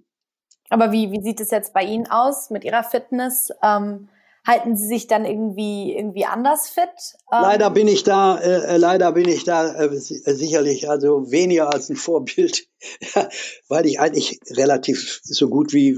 Aber 0.69 0.91
wie, 0.91 1.11
wie 1.11 1.21
sieht 1.21 1.39
es 1.39 1.51
jetzt 1.51 1.73
bei 1.73 1.83
Ihnen 1.83 2.07
aus 2.07 2.49
mit 2.49 2.63
Ihrer 2.63 2.83
Fitness? 2.83 3.49
Ähm, 3.63 4.09
halten 4.47 4.77
Sie 4.77 4.87
sich 4.87 5.07
dann 5.07 5.25
irgendwie 5.25 5.93
irgendwie 5.95 6.25
anders 6.25 6.69
fit? 6.69 6.89
Ähm 7.31 7.41
leider 7.41 7.69
bin 7.69 7.87
ich 7.87 8.03
da, 8.03 8.39
äh, 8.39 8.75
äh 8.75 8.77
leider 8.77 9.11
bin 9.11 9.27
ich 9.27 9.43
da 9.43 9.75
äh, 9.75 9.95
sicherlich 9.99 10.89
also 10.89 11.29
weniger 11.29 11.73
als 11.73 11.89
ein 11.89 11.97
Vorbild, 11.97 12.67
weil 13.67 13.85
ich 13.85 13.99
eigentlich 13.99 14.39
relativ 14.51 15.19
so 15.23 15.49
gut 15.49 15.73
wie 15.73 15.97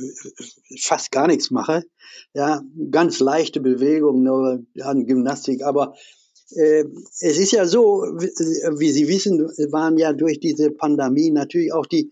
fast 0.82 1.12
gar 1.12 1.27
nichts 1.27 1.51
mache. 1.51 1.84
Ja, 2.34 2.62
ganz 2.91 3.20
leichte 3.20 3.60
Bewegungen 3.62 4.24
nur 4.24 4.63
an 4.82 5.06
Gymnastik, 5.06 5.63
aber 5.63 5.96
äh, 6.56 6.86
es 7.20 7.38
ist 7.38 7.51
ja 7.51 7.65
so, 7.65 8.01
wie 8.01 8.91
Sie 8.91 9.08
wissen, 9.08 9.39
waren 9.72 9.98
ja 9.98 10.13
durch 10.13 10.39
diese 10.39 10.72
Pandemie 10.72 11.32
natürlich 11.32 11.74
auch 11.74 11.86
die, 11.86 12.12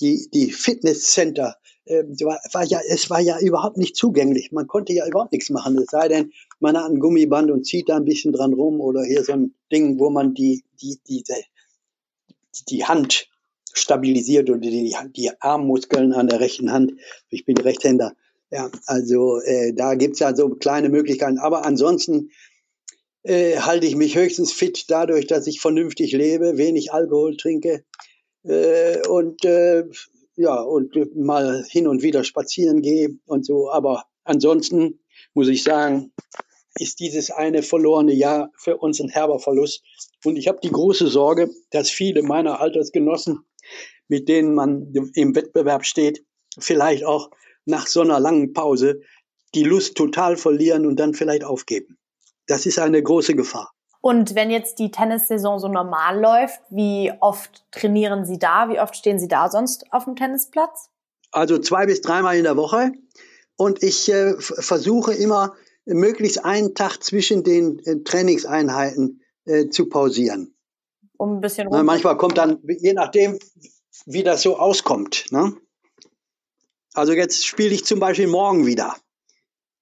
die, 0.00 0.28
die 0.32 0.50
Fitnesscenter, 0.50 1.56
äh, 1.88 2.04
war, 2.24 2.40
war 2.52 2.64
ja, 2.64 2.80
es 2.88 3.10
war 3.10 3.20
ja 3.20 3.38
überhaupt 3.40 3.76
nicht 3.76 3.96
zugänglich. 3.96 4.52
Man 4.52 4.66
konnte 4.66 4.92
ja 4.92 5.06
überhaupt 5.06 5.32
nichts 5.32 5.50
machen. 5.50 5.78
Es 5.78 5.86
sei 5.90 6.08
denn, 6.08 6.32
man 6.60 6.76
hat 6.76 6.90
ein 6.90 7.00
Gummiband 7.00 7.50
und 7.50 7.64
zieht 7.64 7.88
da 7.88 7.96
ein 7.96 8.04
bisschen 8.04 8.32
dran 8.32 8.52
rum 8.52 8.80
oder 8.80 9.02
hier 9.04 9.24
so 9.24 9.32
ein 9.32 9.54
Ding, 9.72 9.98
wo 9.98 10.10
man 10.10 10.34
die, 10.34 10.64
die, 10.80 10.98
diese, 11.08 11.34
die 12.68 12.84
Hand 12.84 13.28
stabilisiert 13.72 14.50
oder 14.50 14.58
die, 14.58 14.94
die 15.16 15.30
Armmuskeln 15.40 16.12
an 16.12 16.28
der 16.28 16.40
rechten 16.40 16.72
Hand. 16.72 16.92
Ich 17.30 17.44
bin 17.44 17.56
Rechtshänder. 17.56 18.14
Ja, 18.50 18.70
also 18.86 19.40
äh, 19.40 19.74
da 19.74 19.94
gibt's 19.94 20.20
ja 20.20 20.34
so 20.34 20.48
kleine 20.50 20.88
Möglichkeiten. 20.88 21.38
Aber 21.38 21.64
ansonsten 21.64 22.30
äh, 23.22 23.58
halte 23.58 23.86
ich 23.86 23.96
mich 23.96 24.16
höchstens 24.16 24.52
fit 24.52 24.86
dadurch, 24.88 25.26
dass 25.26 25.46
ich 25.46 25.60
vernünftig 25.60 26.12
lebe, 26.12 26.56
wenig 26.56 26.92
Alkohol 26.92 27.36
trinke 27.36 27.84
äh, 28.44 29.06
und 29.06 29.44
äh, 29.44 29.84
ja 30.38 30.60
und 30.60 30.94
mal 31.16 31.64
hin 31.68 31.86
und 31.86 32.02
wieder 32.02 32.24
spazieren 32.24 32.80
gehe 32.80 33.18
und 33.26 33.44
so. 33.44 33.70
Aber 33.70 34.04
ansonsten 34.24 35.00
muss 35.34 35.48
ich 35.48 35.62
sagen, 35.62 36.12
ist 36.76 37.00
dieses 37.00 37.30
eine 37.30 37.62
verlorene 37.62 38.14
Jahr 38.14 38.50
für 38.56 38.76
uns 38.76 39.00
ein 39.00 39.08
herber 39.08 39.40
Verlust. 39.40 39.82
Und 40.24 40.36
ich 40.36 40.48
habe 40.48 40.60
die 40.62 40.70
große 40.70 41.08
Sorge, 41.08 41.50
dass 41.70 41.90
viele 41.90 42.22
meiner 42.22 42.60
Altersgenossen, 42.60 43.40
mit 44.06 44.28
denen 44.28 44.54
man 44.54 44.92
im 45.14 45.34
Wettbewerb 45.34 45.84
steht, 45.84 46.24
vielleicht 46.58 47.04
auch 47.04 47.30
nach 47.64 47.86
so 47.86 48.00
einer 48.00 48.20
langen 48.20 48.52
Pause 48.52 49.00
die 49.54 49.64
Lust 49.64 49.96
total 49.96 50.36
verlieren 50.36 50.86
und 50.86 50.96
dann 50.96 51.14
vielleicht 51.14 51.44
aufgeben. 51.44 51.98
Das 52.46 52.64
ist 52.64 52.78
eine 52.78 53.02
große 53.02 53.34
Gefahr. 53.34 53.72
Und 54.00 54.34
wenn 54.34 54.50
jetzt 54.50 54.78
die 54.78 54.90
Tennissaison 54.90 55.58
so 55.58 55.68
normal 55.68 56.20
läuft, 56.20 56.60
wie 56.70 57.12
oft 57.20 57.64
trainieren 57.72 58.24
Sie 58.24 58.38
da? 58.38 58.68
Wie 58.68 58.80
oft 58.80 58.96
stehen 58.96 59.18
Sie 59.18 59.28
da 59.28 59.50
sonst 59.50 59.92
auf 59.92 60.04
dem 60.04 60.14
Tennisplatz? 60.14 60.90
Also 61.32 61.58
zwei 61.58 61.86
bis 61.86 62.00
dreimal 62.00 62.36
in 62.36 62.44
der 62.44 62.56
Woche. 62.56 62.92
Und 63.56 63.82
ich 63.82 64.10
äh, 64.10 64.34
versuche 64.38 65.12
immer, 65.14 65.54
möglichst 65.84 66.44
einen 66.44 66.74
Tag 66.74 67.02
zwischen 67.02 67.42
den 67.42 67.80
äh, 67.80 68.02
Trainingseinheiten 68.04 69.22
äh, 69.46 69.68
zu 69.68 69.88
pausieren. 69.88 70.54
Um 71.16 71.36
ein 71.36 71.40
bisschen 71.40 71.66
runter. 71.66 71.82
Manchmal 71.82 72.16
kommt 72.16 72.38
dann, 72.38 72.60
je 72.62 72.92
nachdem, 72.92 73.38
wie 74.06 74.22
das 74.22 74.42
so 74.42 74.58
auskommt. 74.58 75.26
Ne? 75.30 75.56
Also 76.94 77.12
jetzt 77.12 77.46
spiele 77.46 77.74
ich 77.74 77.84
zum 77.84 77.98
Beispiel 77.98 78.28
morgen 78.28 78.66
wieder. 78.66 78.94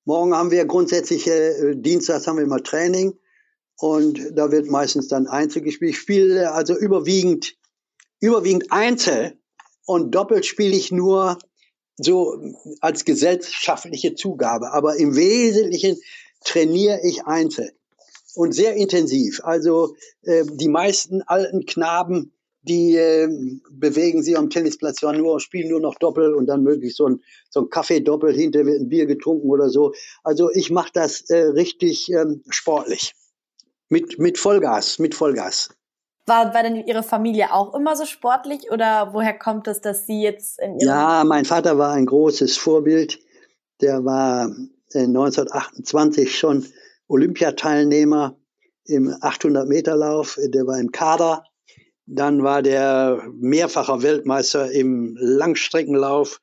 Morgen 0.05 0.35
haben 0.35 0.51
wir 0.51 0.65
grundsätzlich, 0.65 1.27
äh, 1.27 1.75
Dienstags 1.75 2.27
haben 2.27 2.37
wir 2.37 2.45
immer 2.45 2.63
Training 2.63 3.19
und 3.79 4.21
da 4.35 4.51
wird 4.51 4.71
meistens 4.71 5.09
dann 5.09 5.27
Einzel 5.27 5.63
gespielt. 5.63 5.93
Ich 5.93 5.99
spiele 5.99 6.53
also 6.53 6.77
überwiegend, 6.77 7.57
überwiegend 8.21 8.73
Einzel 8.73 9.39
und 9.85 10.15
doppelt 10.15 10.47
spiele 10.47 10.75
ich 10.75 10.91
nur 10.91 11.39
so 11.99 12.39
als 12.81 13.05
gesellschaftliche 13.05 14.15
Zugabe. 14.15 14.73
Aber 14.73 14.97
im 14.97 15.17
Wesentlichen 15.17 15.99
trainiere 16.45 17.01
ich 17.05 17.25
Einzel 17.25 17.73
und 18.35 18.55
sehr 18.55 18.75
intensiv. 18.75 19.41
Also 19.45 19.95
äh, 20.23 20.45
die 20.47 20.69
meisten 20.69 21.23
alten 21.23 21.67
Knaben, 21.67 22.33
die 22.63 22.97
äh, 22.97 23.29
bewegen 23.71 24.23
sich 24.23 24.37
am 24.37 24.51
Tennisplatz 24.51 24.97
zwar 24.97 25.13
nur, 25.13 25.41
spielen 25.41 25.71
nur 25.71 25.81
noch 25.81 25.95
Doppel 25.97 26.35
und 26.35 26.47
dann 26.47 26.63
möglichst 26.63 26.99
so 26.99 27.09
ein, 27.09 27.21
so 27.49 27.61
ein 27.61 27.71
Kaffee-Doppel, 27.71 28.35
hinter 28.35 28.67
wird 28.67 28.81
ein 28.81 28.89
Bier 28.89 29.07
getrunken 29.07 29.49
oder 29.49 29.71
so. 29.71 29.93
Also 30.23 30.51
ich 30.53 30.71
mache 30.71 30.91
das 30.93 31.23
äh, 31.31 31.37
richtig 31.37 32.11
ähm, 32.11 32.43
sportlich. 32.49 33.15
Mit, 33.89 34.19
mit 34.19 34.39
Vollgas, 34.39 34.99
mit 34.99 35.15
Vollgas. 35.15 35.71
War, 36.27 36.53
war 36.53 36.63
denn 36.65 36.85
Ihre 36.87 37.05
Familie 37.05 37.53
auch 37.53 37.75
immer 37.75 37.95
so 37.95 38.05
sportlich 38.05 38.73
oder 38.73 39.11
woher 39.13 39.39
kommt 39.39 39.69
es, 39.69 39.81
dass 39.81 40.07
Sie 40.07 40.23
jetzt 40.23 40.59
in 40.61 40.81
Ihrem 40.81 40.89
Ja, 40.89 41.25
mein 41.25 41.45
Vater 41.45 41.79
war 41.79 41.93
ein 41.93 42.07
großes 42.07 42.57
Vorbild. 42.57 43.21
Der 43.81 44.05
war 44.05 44.51
1928 44.95 46.25
äh, 46.25 46.31
schon 46.31 46.67
Olympiateilnehmer 47.09 48.37
im 48.87 49.15
800 49.21 49.69
Meter 49.69 49.97
Lauf. 49.97 50.39
Der 50.43 50.67
war 50.67 50.79
im 50.81 50.91
Kader. 50.91 51.45
Dann 52.07 52.43
war 52.43 52.63
der 52.63 53.23
mehrfacher 53.35 54.03
Weltmeister 54.03 54.71
im 54.71 55.17
Langstreckenlauf. 55.19 56.41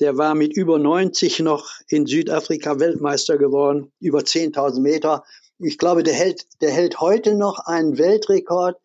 Der 0.00 0.16
war 0.16 0.34
mit 0.34 0.56
über 0.56 0.78
90 0.78 1.40
noch 1.40 1.70
in 1.88 2.06
Südafrika 2.06 2.80
Weltmeister 2.80 3.36
geworden, 3.36 3.92
über 4.00 4.20
10.000 4.20 4.80
Meter. 4.80 5.24
Ich 5.60 5.78
glaube, 5.78 6.02
der 6.02 6.14
hält, 6.14 6.46
der 6.60 6.70
hält 6.70 7.00
heute 7.00 7.34
noch 7.34 7.58
einen 7.66 7.98
Weltrekord 7.98 8.80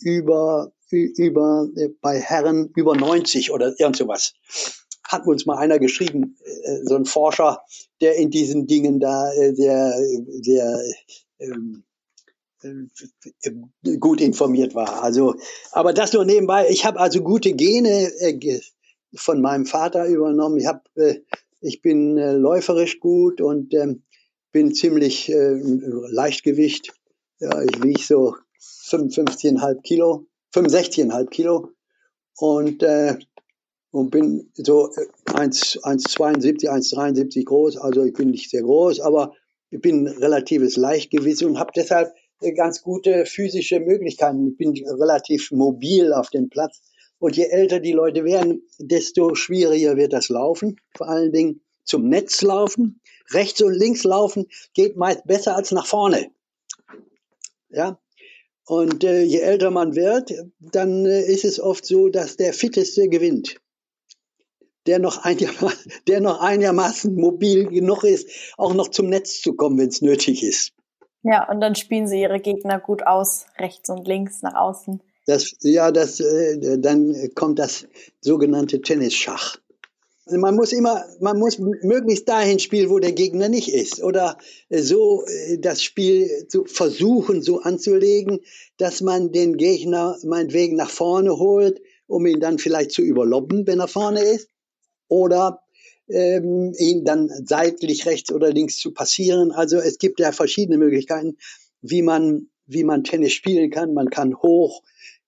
über, 0.00 0.72
über, 0.90 1.68
äh, 1.76 1.88
bei 2.00 2.20
Herren 2.20 2.70
über 2.76 2.96
90 2.96 3.50
oder 3.50 3.74
irgend 3.78 3.96
sowas 3.96 4.34
hat 5.04 5.26
uns 5.26 5.46
mal 5.46 5.58
einer 5.58 5.78
geschrieben, 5.78 6.36
äh, 6.44 6.84
so 6.84 6.96
ein 6.96 7.04
Forscher, 7.04 7.62
der 8.00 8.16
in 8.16 8.30
diesen 8.30 8.66
Dingen 8.66 9.00
da 9.00 9.32
äh, 9.32 9.54
sehr, 9.54 9.94
sehr 10.42 10.82
ähm, 11.38 11.84
äh, 12.62 13.96
gut 13.98 14.20
informiert 14.20 14.74
war. 14.74 15.02
Also, 15.02 15.34
aber 15.72 15.92
das 15.92 16.12
nur 16.12 16.24
nebenbei. 16.24 16.68
Ich 16.70 16.84
habe 16.84 16.98
also 17.00 17.22
gute 17.22 17.52
Gene 17.52 18.10
äh, 18.20 18.60
von 19.14 19.40
meinem 19.40 19.66
Vater 19.66 20.06
übernommen. 20.06 20.58
Ich 20.58 20.66
habe, 20.66 20.82
äh, 20.96 21.20
ich 21.60 21.82
bin 21.82 22.18
äh, 22.18 22.32
läuferisch 22.32 23.00
gut 23.00 23.40
und 23.40 23.74
ähm, 23.74 24.02
bin 24.54 24.72
ziemlich 24.72 25.30
äh, 25.30 25.58
Leichtgewicht. 25.60 26.94
Ja, 27.40 27.60
ich 27.60 27.82
wiege 27.82 28.00
so 28.00 28.36
55,5 28.88 29.82
Kilo, 29.82 30.26
65,5 30.54 31.28
Kilo 31.28 31.70
und 32.38 32.82
äh, 32.84 33.16
und 33.90 34.10
bin 34.10 34.50
so 34.54 34.90
1,72, 35.26 36.64
äh, 36.64 36.68
1,73 36.68 37.44
groß. 37.44 37.76
Also 37.78 38.04
ich 38.04 38.12
bin 38.12 38.30
nicht 38.30 38.50
sehr 38.50 38.62
groß, 38.62 39.00
aber 39.00 39.34
ich 39.70 39.80
bin 39.80 40.06
relatives 40.06 40.76
Leichtgewicht 40.76 41.42
und 41.42 41.58
habe 41.58 41.72
deshalb 41.74 42.12
äh, 42.40 42.52
ganz 42.52 42.82
gute 42.82 43.26
physische 43.26 43.80
Möglichkeiten. 43.80 44.48
Ich 44.48 44.56
bin 44.56 44.72
relativ 44.88 45.50
mobil 45.50 46.12
auf 46.12 46.30
dem 46.30 46.48
Platz. 46.48 46.80
Und 47.18 47.36
je 47.36 47.46
älter 47.46 47.80
die 47.80 47.92
Leute 47.92 48.24
werden, 48.24 48.62
desto 48.78 49.34
schwieriger 49.34 49.96
wird 49.96 50.12
das 50.12 50.28
Laufen. 50.28 50.76
Vor 50.96 51.08
allen 51.08 51.32
Dingen 51.32 51.60
zum 51.84 52.08
Netz 52.08 52.42
laufen. 52.42 53.00
Rechts 53.32 53.62
und 53.62 53.72
links 53.72 54.04
laufen 54.04 54.46
geht 54.74 54.96
meist 54.96 55.26
besser 55.26 55.56
als 55.56 55.70
nach 55.70 55.86
vorne. 55.86 56.30
Ja. 57.70 57.98
Und 58.66 59.04
äh, 59.04 59.22
je 59.22 59.40
älter 59.40 59.70
man 59.70 59.94
wird, 59.94 60.32
dann 60.58 61.04
äh, 61.04 61.22
ist 61.22 61.44
es 61.44 61.60
oft 61.60 61.84
so, 61.84 62.08
dass 62.08 62.36
der 62.36 62.54
Fitteste 62.54 63.08
gewinnt 63.08 63.60
der 64.86 64.98
noch, 64.98 65.24
einigermaßen, 65.24 65.92
der 66.08 66.20
noch 66.20 66.40
einigermaßen 66.40 67.14
mobil 67.14 67.66
genug 67.66 68.04
ist, 68.04 68.28
auch 68.56 68.74
noch 68.74 68.88
zum 68.88 69.08
Netz 69.08 69.40
zu 69.40 69.54
kommen, 69.54 69.78
wenn 69.78 69.88
es 69.88 70.02
nötig 70.02 70.42
ist. 70.42 70.72
Ja, 71.22 71.48
und 71.50 71.60
dann 71.60 71.74
spielen 71.74 72.06
sie 72.06 72.20
ihre 72.20 72.40
Gegner 72.40 72.78
gut 72.78 73.06
aus, 73.06 73.46
rechts 73.58 73.88
und 73.88 74.06
links 74.06 74.42
nach 74.42 74.54
außen. 74.54 75.00
Das, 75.26 75.54
ja, 75.62 75.90
das, 75.90 76.20
äh, 76.20 76.78
dann 76.78 77.30
kommt 77.34 77.58
das 77.58 77.86
sogenannte 78.20 78.82
Tennisschach. 78.82 79.56
Also 80.26 80.38
man 80.40 80.56
muss 80.56 80.72
immer, 80.72 81.04
man 81.20 81.38
muss 81.38 81.58
möglichst 81.58 82.28
dahin 82.28 82.58
spielen, 82.58 82.88
wo 82.88 82.98
der 82.98 83.12
Gegner 83.12 83.48
nicht 83.48 83.68
ist. 83.68 84.02
Oder 84.02 84.38
so 84.70 85.24
äh, 85.26 85.58
das 85.58 85.82
Spiel 85.82 86.46
zu 86.48 86.64
versuchen, 86.64 87.42
so 87.42 87.60
anzulegen, 87.60 88.40
dass 88.78 89.02
man 89.02 89.32
den 89.32 89.56
Gegner 89.58 90.16
meinetwegen 90.24 90.76
nach 90.76 90.90
vorne 90.90 91.38
holt, 91.38 91.80
um 92.06 92.24
ihn 92.26 92.40
dann 92.40 92.58
vielleicht 92.58 92.92
zu 92.92 93.02
überloppen, 93.02 93.66
wenn 93.66 93.80
er 93.80 93.88
vorne 93.88 94.22
ist 94.22 94.48
oder 95.08 95.60
ähm, 96.08 96.72
ihn 96.78 97.04
dann 97.04 97.30
seitlich 97.44 98.06
rechts 98.06 98.32
oder 98.32 98.50
links 98.50 98.78
zu 98.78 98.92
passieren. 98.92 99.52
Also 99.52 99.76
es 99.76 99.98
gibt 99.98 100.20
ja 100.20 100.32
verschiedene 100.32 100.78
Möglichkeiten, 100.78 101.36
wie 101.82 102.02
man, 102.02 102.48
wie 102.66 102.84
man 102.84 103.04
Tennis 103.04 103.32
spielen 103.32 103.70
kann. 103.70 103.92
Man 103.92 104.08
kann 104.08 104.34
hoch, 104.36 104.82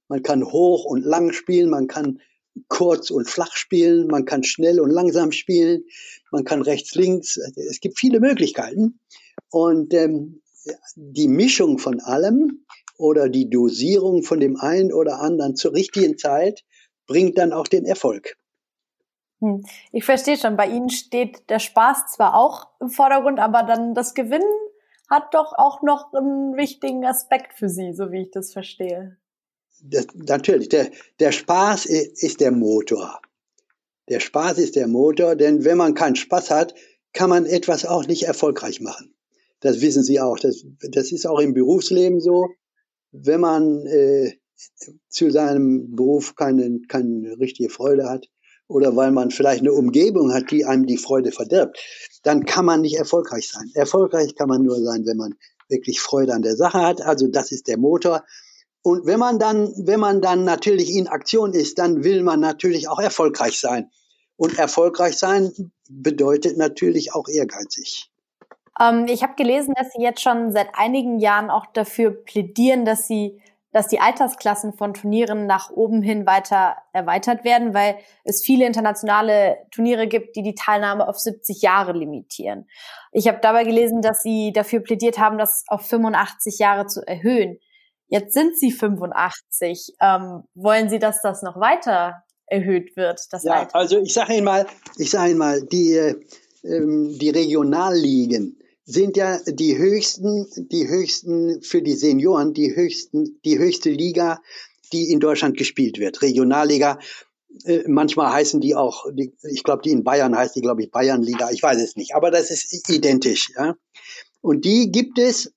man 0.08 0.22
kann 0.22 0.44
hoch 0.44 0.86
und 0.86 1.04
lang 1.04 1.32
spielen, 1.32 1.68
man 1.68 1.86
kann 1.86 2.20
kurz 2.68 3.10
und 3.10 3.28
flach 3.28 3.54
spielen, 3.54 4.06
man 4.06 4.24
kann 4.24 4.42
schnell 4.42 4.80
und 4.80 4.90
langsam 4.90 5.32
spielen, 5.32 5.84
man 6.30 6.44
kann 6.44 6.62
rechts, 6.62 6.94
links. 6.94 7.38
Es 7.56 7.80
gibt 7.80 7.98
viele 7.98 8.20
Möglichkeiten. 8.20 9.00
Und 9.50 9.94
ähm, 9.94 10.42
die 10.96 11.28
Mischung 11.28 11.78
von 11.78 12.00
allem 12.00 12.64
oder 12.98 13.28
die 13.28 13.50
Dosierung 13.50 14.22
von 14.22 14.40
dem 14.40 14.56
einen 14.56 14.92
oder 14.92 15.20
anderen 15.20 15.56
zur 15.56 15.72
richtigen 15.74 16.18
Zeit 16.18 16.64
bringt 17.06 17.38
dann 17.38 17.52
auch 17.52 17.68
den 17.68 17.84
Erfolg. 17.84 18.36
Hm. 19.40 19.64
Ich 19.92 20.04
verstehe 20.04 20.38
schon, 20.38 20.56
bei 20.56 20.66
Ihnen 20.66 20.88
steht 20.88 21.50
der 21.50 21.58
Spaß 21.58 22.12
zwar 22.14 22.34
auch 22.34 22.68
im 22.80 22.88
Vordergrund, 22.88 23.38
aber 23.38 23.62
dann 23.62 23.94
das 23.94 24.14
Gewinnen 24.14 24.44
hat 25.10 25.34
doch 25.34 25.52
auch 25.56 25.82
noch 25.82 26.12
einen 26.12 26.56
wichtigen 26.56 27.04
Aspekt 27.04 27.52
für 27.52 27.68
Sie, 27.68 27.92
so 27.92 28.10
wie 28.10 28.22
ich 28.22 28.30
das 28.30 28.52
verstehe. 28.52 29.18
Das, 29.82 30.06
natürlich, 30.14 30.68
der, 30.68 30.90
der 31.20 31.32
Spaß 31.32 31.86
ist 31.86 32.40
der 32.40 32.52
Motor. 32.52 33.20
Der 34.08 34.20
Spaß 34.20 34.58
ist 34.58 34.76
der 34.76 34.88
Motor, 34.88 35.36
denn 35.36 35.64
wenn 35.64 35.78
man 35.78 35.94
keinen 35.94 36.16
Spaß 36.16 36.50
hat, 36.50 36.74
kann 37.12 37.30
man 37.30 37.46
etwas 37.46 37.84
auch 37.84 38.06
nicht 38.06 38.24
erfolgreich 38.24 38.80
machen. 38.80 39.14
Das 39.60 39.80
wissen 39.80 40.02
Sie 40.02 40.20
auch. 40.20 40.38
Das, 40.38 40.64
das 40.90 41.12
ist 41.12 41.26
auch 41.26 41.40
im 41.40 41.54
Berufsleben 41.54 42.20
so. 42.20 42.48
Wenn 43.10 43.40
man 43.40 43.86
äh, 43.86 44.34
zu 45.08 45.30
seinem 45.30 45.94
Beruf 45.94 46.34
keine, 46.34 46.80
keine 46.88 47.38
richtige 47.38 47.70
Freude 47.70 48.08
hat, 48.08 48.28
oder 48.68 48.96
weil 48.96 49.12
man 49.12 49.30
vielleicht 49.30 49.60
eine 49.60 49.72
Umgebung 49.72 50.32
hat, 50.32 50.50
die 50.50 50.64
einem 50.64 50.86
die 50.86 50.96
Freude 50.96 51.32
verdirbt, 51.32 51.78
dann 52.22 52.44
kann 52.44 52.64
man 52.64 52.80
nicht 52.80 52.96
erfolgreich 52.96 53.48
sein. 53.48 53.70
Erfolgreich 53.74 54.34
kann 54.34 54.48
man 54.48 54.62
nur 54.62 54.82
sein, 54.82 55.06
wenn 55.06 55.16
man 55.16 55.34
wirklich 55.68 56.00
Freude 56.00 56.34
an 56.34 56.42
der 56.42 56.56
Sache 56.56 56.80
hat. 56.80 57.00
Also 57.00 57.28
das 57.28 57.52
ist 57.52 57.68
der 57.68 57.78
Motor. 57.78 58.24
Und 58.86 59.04
wenn 59.04 59.18
man 59.18 59.40
dann, 59.40 59.72
wenn 59.78 59.98
man 59.98 60.20
dann 60.20 60.44
natürlich 60.44 60.94
in 60.94 61.08
Aktion 61.08 61.54
ist, 61.54 61.80
dann 61.80 62.04
will 62.04 62.22
man 62.22 62.38
natürlich 62.38 62.88
auch 62.88 63.00
erfolgreich 63.00 63.58
sein. 63.58 63.90
Und 64.36 64.60
erfolgreich 64.60 65.18
sein 65.18 65.50
bedeutet 65.90 66.56
natürlich 66.56 67.12
auch 67.12 67.26
ehrgeizig. 67.26 68.12
Ähm, 68.80 69.06
ich 69.08 69.24
habe 69.24 69.34
gelesen, 69.34 69.74
dass 69.76 69.88
Sie 69.92 70.00
jetzt 70.00 70.22
schon 70.22 70.52
seit 70.52 70.68
einigen 70.74 71.18
Jahren 71.18 71.50
auch 71.50 71.66
dafür 71.66 72.12
plädieren, 72.12 72.84
dass 72.84 73.08
Sie 73.08 73.42
dass 73.72 73.88
die 73.88 74.00
Altersklassen 74.00 74.72
von 74.72 74.94
Turnieren 74.94 75.46
nach 75.46 75.68
oben 75.70 76.00
hin 76.00 76.24
weiter 76.24 76.76
erweitert 76.94 77.44
werden, 77.44 77.74
weil 77.74 77.98
es 78.24 78.42
viele 78.42 78.64
internationale 78.64 79.58
Turniere 79.70 80.06
gibt, 80.06 80.34
die 80.36 80.42
die 80.42 80.54
Teilnahme 80.54 81.06
auf 81.06 81.18
70 81.18 81.60
Jahre 81.60 81.92
limitieren. 81.92 82.68
Ich 83.12 83.28
habe 83.28 83.38
dabei 83.42 83.64
gelesen, 83.64 84.00
dass 84.00 84.22
Sie 84.22 84.52
dafür 84.52 84.80
plädiert 84.80 85.18
haben, 85.18 85.36
das 85.36 85.64
auf 85.66 85.82
85 85.82 86.58
Jahre 86.58 86.86
zu 86.86 87.06
erhöhen. 87.06 87.58
Jetzt 88.08 88.34
sind 88.34 88.58
Sie 88.58 88.70
85. 88.70 89.94
Ähm, 90.00 90.44
wollen 90.54 90.88
Sie, 90.88 90.98
dass 90.98 91.22
das 91.22 91.42
noch 91.42 91.58
weiter 91.58 92.22
erhöht 92.46 92.96
wird? 92.96 93.20
Das 93.30 93.44
ja, 93.44 93.60
Alter? 93.60 93.74
also 93.74 93.98
ich 93.98 94.12
sage 94.12 94.34
Ihnen 94.34 94.44
mal, 94.44 94.66
ich 94.96 95.10
sage 95.10 95.30
Ihnen 95.30 95.38
mal, 95.38 95.62
die, 95.62 95.94
äh, 95.94 96.14
die 96.62 97.30
Regionalligen, 97.30 98.58
sind 98.86 99.16
ja 99.16 99.40
die 99.46 99.76
höchsten, 99.76 100.46
die 100.70 100.88
höchsten 100.88 101.60
für 101.60 101.82
die 101.82 101.96
Senioren, 101.96 102.54
die 102.54 102.74
höchsten, 102.74 103.40
die 103.44 103.58
höchste 103.58 103.90
Liga, 103.90 104.40
die 104.92 105.10
in 105.10 105.18
Deutschland 105.18 105.56
gespielt 105.56 105.98
wird. 105.98 106.22
Regionalliga. 106.22 107.00
Äh, 107.64 107.82
manchmal 107.88 108.32
heißen 108.32 108.60
die 108.60 108.76
auch, 108.76 109.04
die, 109.12 109.34
ich 109.42 109.64
glaube, 109.64 109.82
die 109.82 109.90
in 109.90 110.04
Bayern 110.04 110.36
heißt 110.36 110.54
die, 110.54 110.60
glaube 110.60 110.82
ich, 110.82 110.92
Bayernliga. 110.92 111.50
Ich 111.50 111.62
weiß 111.62 111.82
es 111.82 111.96
nicht, 111.96 112.14
aber 112.14 112.30
das 112.30 112.50
ist 112.50 112.88
identisch. 112.88 113.50
Ja? 113.56 113.74
Und 114.40 114.64
die 114.64 114.92
gibt 114.92 115.18
es 115.18 115.52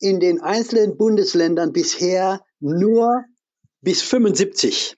in 0.00 0.18
den 0.18 0.40
einzelnen 0.40 0.96
Bundesländern 0.96 1.72
bisher 1.72 2.44
nur 2.58 3.24
bis 3.80 4.02
75. 4.02 4.96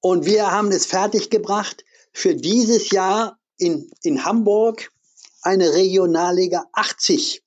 Und 0.00 0.26
wir 0.26 0.50
haben 0.50 0.70
es 0.70 0.86
fertiggebracht, 0.86 1.84
für 2.12 2.34
dieses 2.34 2.90
Jahr 2.90 3.38
in, 3.56 3.90
in 4.02 4.24
Hamburg 4.24 4.90
eine 5.42 5.72
Regionalliga 5.74 6.64
80 6.72 7.42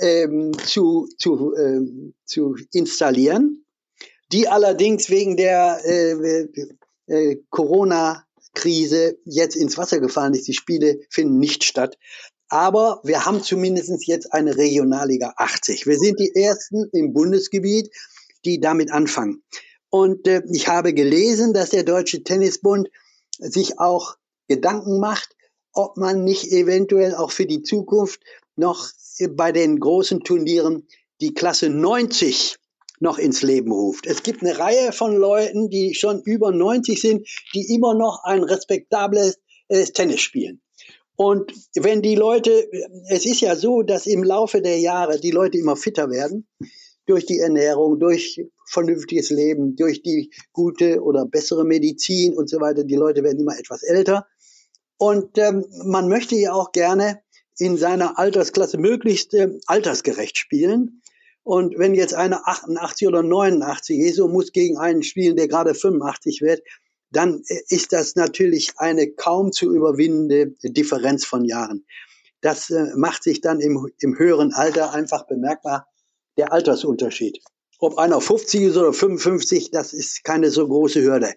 ähm, 0.00 0.52
zu, 0.58 1.08
zu, 1.18 1.54
ähm, 1.56 2.14
zu 2.24 2.56
installieren, 2.72 3.64
die 4.32 4.48
allerdings 4.48 5.10
wegen 5.10 5.36
der 5.36 5.80
äh, 5.84 6.46
äh, 7.06 7.36
Corona-Krise 7.50 9.18
jetzt 9.24 9.56
ins 9.56 9.76
Wasser 9.76 10.00
gefallen 10.00 10.34
ist. 10.34 10.46
Die 10.46 10.54
Spiele 10.54 11.00
finden 11.10 11.38
nicht 11.38 11.64
statt. 11.64 11.98
Aber 12.48 13.00
wir 13.04 13.26
haben 13.26 13.42
zumindest 13.42 14.06
jetzt 14.06 14.32
eine 14.32 14.56
Regionalliga 14.56 15.34
80. 15.36 15.86
Wir 15.86 15.98
sind 15.98 16.18
die 16.18 16.34
ersten 16.34 16.88
im 16.92 17.12
Bundesgebiet, 17.12 17.90
die 18.44 18.60
damit 18.60 18.90
anfangen. 18.90 19.42
Und 19.90 20.26
äh, 20.26 20.42
ich 20.52 20.68
habe 20.68 20.94
gelesen, 20.94 21.52
dass 21.52 21.70
der 21.70 21.82
Deutsche 21.82 22.22
Tennisbund 22.22 22.88
sich 23.38 23.78
auch 23.78 24.16
Gedanken 24.48 24.98
macht, 24.98 25.36
ob 25.72 25.96
man 25.96 26.24
nicht 26.24 26.50
eventuell 26.50 27.14
auch 27.14 27.30
für 27.30 27.46
die 27.46 27.62
Zukunft 27.62 28.20
noch 28.56 28.88
bei 29.30 29.52
den 29.52 29.78
großen 29.78 30.20
Turnieren 30.20 30.86
die 31.20 31.34
Klasse 31.34 31.68
90 31.68 32.56
noch 33.00 33.18
ins 33.18 33.42
Leben 33.42 33.70
ruft. 33.70 34.06
Es 34.06 34.22
gibt 34.22 34.42
eine 34.42 34.58
Reihe 34.58 34.92
von 34.92 35.14
Leuten, 35.14 35.70
die 35.70 35.94
schon 35.94 36.20
über 36.22 36.50
90 36.50 37.00
sind, 37.00 37.28
die 37.54 37.72
immer 37.74 37.94
noch 37.94 38.24
ein 38.24 38.42
respektables 38.42 39.38
äh, 39.68 39.84
Tennis 39.84 40.20
spielen. 40.20 40.60
Und 41.20 41.52
wenn 41.74 42.00
die 42.00 42.14
Leute, 42.14 42.70
es 43.08 43.26
ist 43.26 43.40
ja 43.40 43.56
so, 43.56 43.82
dass 43.82 44.06
im 44.06 44.22
Laufe 44.22 44.62
der 44.62 44.78
Jahre 44.78 45.18
die 45.18 45.32
Leute 45.32 45.58
immer 45.58 45.74
fitter 45.74 46.10
werden, 46.10 46.46
durch 47.06 47.26
die 47.26 47.40
Ernährung, 47.40 47.98
durch 47.98 48.40
vernünftiges 48.68 49.30
Leben, 49.30 49.74
durch 49.74 50.02
die 50.02 50.30
gute 50.52 51.02
oder 51.02 51.26
bessere 51.26 51.64
Medizin 51.64 52.34
und 52.34 52.48
so 52.48 52.60
weiter. 52.60 52.84
Die 52.84 52.94
Leute 52.94 53.24
werden 53.24 53.40
immer 53.40 53.58
etwas 53.58 53.82
älter. 53.82 54.28
Und 54.96 55.38
ähm, 55.38 55.64
man 55.86 56.08
möchte 56.08 56.36
ja 56.36 56.52
auch 56.52 56.70
gerne 56.70 57.20
in 57.58 57.76
seiner 57.76 58.16
Altersklasse 58.16 58.78
möglichst 58.78 59.34
äh, 59.34 59.58
altersgerecht 59.66 60.36
spielen. 60.36 61.02
Und 61.42 61.76
wenn 61.78 61.96
jetzt 61.96 62.14
einer 62.14 62.46
88 62.46 63.08
oder 63.08 63.24
89 63.24 63.98
ist 63.98 64.20
und 64.20 64.30
muss 64.30 64.52
gegen 64.52 64.78
einen 64.78 65.02
spielen, 65.02 65.34
der 65.34 65.48
gerade 65.48 65.74
85 65.74 66.42
wird, 66.42 66.60
dann 67.10 67.42
ist 67.68 67.92
das 67.92 68.16
natürlich 68.16 68.72
eine 68.76 69.10
kaum 69.10 69.52
zu 69.52 69.74
überwindende 69.74 70.54
Differenz 70.62 71.24
von 71.24 71.44
Jahren. 71.44 71.86
Das 72.40 72.70
äh, 72.70 72.92
macht 72.94 73.22
sich 73.22 73.40
dann 73.40 73.60
im, 73.60 73.90
im 74.00 74.18
höheren 74.18 74.52
Alter 74.52 74.92
einfach 74.92 75.26
bemerkbar, 75.26 75.88
der 76.36 76.52
Altersunterschied. 76.52 77.40
Ob 77.80 77.98
einer 77.98 78.20
50 78.20 78.62
ist 78.62 78.76
oder 78.76 78.92
55, 78.92 79.70
das 79.70 79.92
ist 79.92 80.24
keine 80.24 80.50
so 80.50 80.66
große 80.66 81.02
Hürde. 81.02 81.32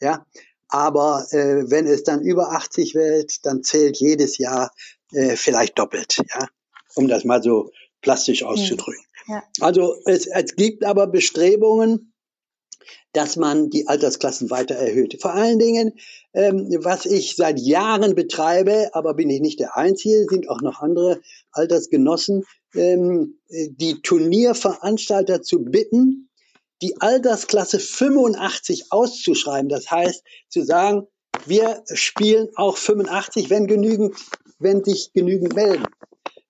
Ja, 0.00 0.26
aber 0.68 1.26
äh, 1.30 1.70
wenn 1.70 1.86
es 1.86 2.02
dann 2.02 2.22
über 2.22 2.52
80 2.52 2.94
wird, 2.94 3.46
dann 3.46 3.62
zählt 3.62 3.98
jedes 3.98 4.38
Jahr 4.38 4.72
äh, 5.12 5.36
vielleicht 5.36 5.78
doppelt, 5.78 6.22
ja, 6.34 6.48
um 6.94 7.08
das 7.08 7.24
mal 7.24 7.42
so 7.42 7.70
plastisch 8.02 8.42
auszudrücken. 8.42 9.04
Ja. 9.28 9.42
Also 9.60 9.96
es, 10.04 10.26
es 10.26 10.56
gibt 10.56 10.84
aber 10.84 11.06
Bestrebungen, 11.06 12.13
dass 13.14 13.36
man 13.36 13.70
die 13.70 13.88
Altersklassen 13.88 14.50
weiter 14.50 14.74
erhöht. 14.74 15.20
Vor 15.22 15.32
allen 15.32 15.58
Dingen, 15.58 15.92
ähm, 16.34 16.68
was 16.80 17.06
ich 17.06 17.36
seit 17.36 17.58
Jahren 17.58 18.14
betreibe, 18.14 18.90
aber 18.92 19.14
bin 19.14 19.30
ich 19.30 19.40
nicht 19.40 19.60
der 19.60 19.76
Einzige, 19.76 20.26
sind 20.28 20.50
auch 20.50 20.60
noch 20.60 20.80
andere 20.80 21.20
Altersgenossen, 21.52 22.44
ähm, 22.74 23.38
die 23.48 24.02
Turnierveranstalter 24.02 25.42
zu 25.42 25.64
bitten, 25.64 26.28
die 26.82 27.00
Altersklasse 27.00 27.78
85 27.78 28.90
auszuschreiben. 28.90 29.68
Das 29.68 29.90
heißt, 29.90 30.24
zu 30.48 30.62
sagen, 30.64 31.06
wir 31.46 31.82
spielen 31.92 32.48
auch 32.56 32.76
85, 32.76 33.48
wenn 33.48 33.66
genügend, 33.66 34.16
wenn 34.58 34.84
sich 34.84 35.12
genügend 35.12 35.54
melden. 35.54 35.84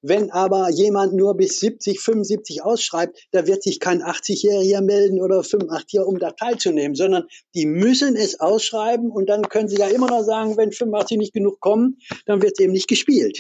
Wenn 0.07 0.31
aber 0.31 0.69
jemand 0.69 1.15
nur 1.15 1.35
bis 1.35 1.61
70, 1.61 1.99
75 1.99 2.63
ausschreibt, 2.63 3.19
da 3.31 3.47
wird 3.47 3.63
sich 3.63 3.81
kein 3.81 4.03
80-Jähriger 4.03 4.83
melden 4.83 5.19
oder 5.19 5.41
85er, 5.41 6.03
um 6.03 6.19
da 6.19 6.33
teilzunehmen, 6.33 6.95
sondern 6.95 7.25
die 7.55 7.65
müssen 7.65 8.15
es 8.15 8.39
ausschreiben 8.39 9.11
und 9.11 9.31
dann 9.31 9.49
können 9.49 9.67
sie 9.67 9.79
ja 9.79 9.87
immer 9.87 10.09
noch 10.09 10.23
sagen, 10.23 10.59
wenn 10.59 10.73
85 10.73 11.17
nicht 11.17 11.33
genug 11.33 11.59
kommen, 11.59 11.97
dann 12.27 12.43
wird 12.43 12.53
es 12.53 12.63
eben 12.63 12.75
nicht 12.75 12.87
gespielt. 12.87 13.39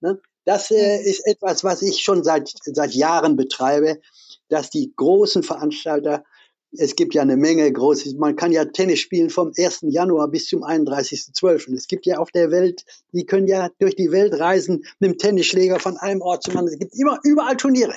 Ne? 0.00 0.18
Das 0.46 0.70
äh, 0.70 1.02
ist 1.02 1.26
etwas, 1.26 1.64
was 1.64 1.82
ich 1.82 2.02
schon 2.02 2.24
seit, 2.24 2.50
seit 2.62 2.94
Jahren 2.94 3.36
betreibe, 3.36 4.00
dass 4.48 4.70
die 4.70 4.94
großen 4.96 5.42
Veranstalter 5.42 6.24
es 6.72 6.94
gibt 6.94 7.14
ja 7.14 7.22
eine 7.22 7.36
Menge 7.36 7.70
großes, 7.70 8.14
man 8.14 8.36
kann 8.36 8.52
ja 8.52 8.64
Tennis 8.64 9.00
spielen 9.00 9.30
vom 9.30 9.52
1. 9.56 9.80
Januar 9.82 10.28
bis 10.28 10.46
zum 10.46 10.62
31.12. 10.62 11.74
Es 11.74 11.88
gibt 11.88 12.06
ja 12.06 12.18
auf 12.18 12.30
der 12.30 12.50
Welt, 12.50 12.84
die 13.12 13.26
können 13.26 13.48
ja 13.48 13.70
durch 13.78 13.96
die 13.96 14.12
Welt 14.12 14.38
reisen 14.38 14.84
mit 14.98 15.10
dem 15.10 15.18
Tennisschläger 15.18 15.80
von 15.80 15.96
einem 15.96 16.20
Ort 16.20 16.44
zum 16.44 16.56
anderen. 16.56 16.74
Es 16.74 16.78
gibt 16.78 16.94
immer 16.94 17.18
überall 17.24 17.56
Turniere. 17.56 17.94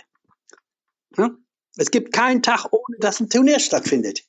Es 1.78 1.92
gibt 1.92 2.14
keinen 2.14 2.42
Tag, 2.42 2.66
ohne 2.72 2.98
dass 3.00 3.20
ein 3.20 3.30
Turnier 3.30 3.60
stattfindet. 3.60 4.24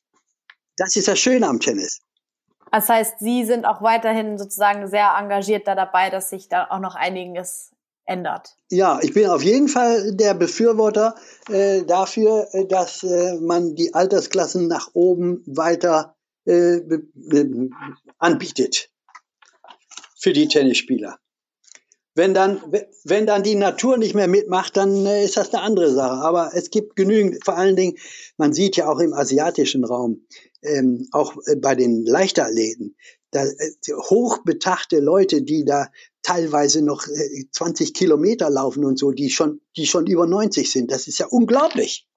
Das 0.76 0.96
ist 0.96 1.08
das 1.08 1.18
Schöne 1.18 1.46
am 1.46 1.60
Tennis. 1.60 2.00
Das 2.70 2.88
heißt, 2.88 3.20
Sie 3.20 3.44
sind 3.44 3.64
auch 3.64 3.82
weiterhin 3.82 4.36
sozusagen 4.36 4.88
sehr 4.88 5.14
engagiert 5.16 5.68
da 5.68 5.74
dabei, 5.74 6.10
dass 6.10 6.30
sich 6.30 6.48
da 6.48 6.66
auch 6.68 6.80
noch 6.80 6.96
einiges 6.96 7.73
ändert. 8.06 8.56
Ja, 8.70 9.00
ich 9.02 9.12
bin 9.12 9.26
auf 9.28 9.42
jeden 9.42 9.68
Fall 9.68 10.14
der 10.14 10.34
Befürworter 10.34 11.14
äh, 11.48 11.84
dafür, 11.84 12.48
äh, 12.52 12.66
dass 12.66 13.02
äh, 13.02 13.38
man 13.40 13.74
die 13.74 13.94
Altersklassen 13.94 14.68
nach 14.68 14.90
oben 14.94 15.42
weiter 15.46 16.16
äh, 16.44 16.80
anbietet 18.18 18.90
für 20.18 20.32
die 20.32 20.48
Tennisspieler. 20.48 21.18
Wenn 22.16 22.32
dann, 22.32 22.62
wenn 23.02 23.26
dann 23.26 23.42
die 23.42 23.56
Natur 23.56 23.98
nicht 23.98 24.14
mehr 24.14 24.28
mitmacht, 24.28 24.76
dann 24.76 25.04
äh, 25.04 25.24
ist 25.24 25.36
das 25.36 25.52
eine 25.52 25.62
andere 25.62 25.92
Sache. 25.92 26.24
Aber 26.24 26.52
es 26.54 26.70
gibt 26.70 26.94
genügend, 26.94 27.44
vor 27.44 27.56
allen 27.56 27.74
Dingen, 27.74 27.98
man 28.36 28.52
sieht 28.52 28.76
ja 28.76 28.88
auch 28.88 29.00
im 29.00 29.12
asiatischen 29.12 29.84
Raum, 29.84 30.24
ähm, 30.62 31.08
auch 31.10 31.34
äh, 31.46 31.56
bei 31.56 31.74
den 31.74 32.06
Leichtathleten, 32.06 32.96
da, 33.32 33.44
äh, 33.44 33.72
hochbetachte 33.90 35.00
Leute, 35.00 35.42
die 35.42 35.64
da 35.64 35.88
teilweise 36.24 36.82
noch 36.82 37.06
äh, 37.06 37.44
20 37.52 37.94
Kilometer 37.94 38.50
laufen 38.50 38.84
und 38.84 38.98
so, 38.98 39.12
die 39.12 39.30
schon, 39.30 39.60
die 39.76 39.86
schon 39.86 40.06
über 40.06 40.26
90 40.26 40.70
sind. 40.70 40.90
Das 40.90 41.06
ist 41.06 41.18
ja 41.18 41.26
unglaublich. 41.26 42.08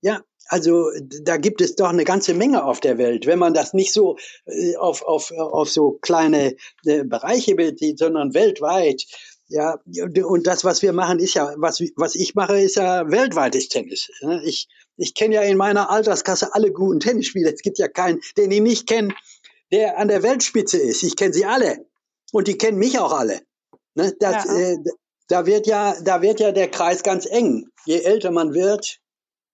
Ja, 0.00 0.22
also 0.48 0.90
da 1.22 1.36
gibt 1.36 1.60
es 1.60 1.76
doch 1.76 1.88
eine 1.88 2.04
ganze 2.04 2.34
Menge 2.34 2.64
auf 2.64 2.80
der 2.80 2.98
Welt. 2.98 3.26
Wenn 3.26 3.38
man 3.38 3.54
das 3.54 3.72
nicht 3.74 3.92
so 3.92 4.16
äh, 4.46 4.76
auf, 4.76 5.02
auf, 5.02 5.30
auf 5.32 5.68
so 5.68 5.98
kleine 6.00 6.56
äh, 6.84 7.04
Bereiche 7.04 7.54
bezieht, 7.54 7.98
sondern 7.98 8.34
weltweit. 8.34 9.04
Ja, 9.48 9.78
und 10.24 10.46
das, 10.46 10.64
was 10.64 10.82
wir 10.82 10.92
machen, 10.92 11.20
ist 11.20 11.34
ja, 11.34 11.54
was, 11.56 11.80
was 11.94 12.16
ich 12.16 12.34
mache, 12.34 12.60
ist 12.60 12.76
ja 12.76 13.08
weltweites 13.08 13.68
Tennis. 13.68 14.10
Ich, 14.42 14.66
ich 14.96 15.14
kenne 15.14 15.36
ja 15.36 15.42
in 15.42 15.56
meiner 15.56 15.88
Alterskasse 15.88 16.52
alle 16.52 16.72
guten 16.72 16.98
Tennisspieler. 16.98 17.54
Es 17.54 17.62
gibt 17.62 17.78
ja 17.78 17.86
keinen, 17.86 18.20
den 18.36 18.50
ich 18.50 18.60
nicht 18.60 18.88
kenne, 18.88 19.14
der 19.70 19.98
an 19.98 20.08
der 20.08 20.24
Weltspitze 20.24 20.78
ist. 20.78 21.04
Ich 21.04 21.14
kenne 21.14 21.32
sie 21.32 21.44
alle. 21.44 21.86
Und 22.36 22.48
die 22.48 22.58
kennen 22.58 22.76
mich 22.76 22.98
auch 22.98 23.14
alle. 23.14 23.40
Ne? 23.94 24.12
Das, 24.20 24.44
ja. 24.44 24.58
äh, 24.58 24.76
da 25.28 25.46
wird 25.46 25.66
ja, 25.66 25.94
da 26.04 26.20
wird 26.20 26.38
ja 26.38 26.52
der 26.52 26.68
Kreis 26.68 27.02
ganz 27.02 27.24
eng. 27.24 27.70
Je 27.86 28.00
älter 28.00 28.30
man 28.30 28.52
wird, 28.52 28.98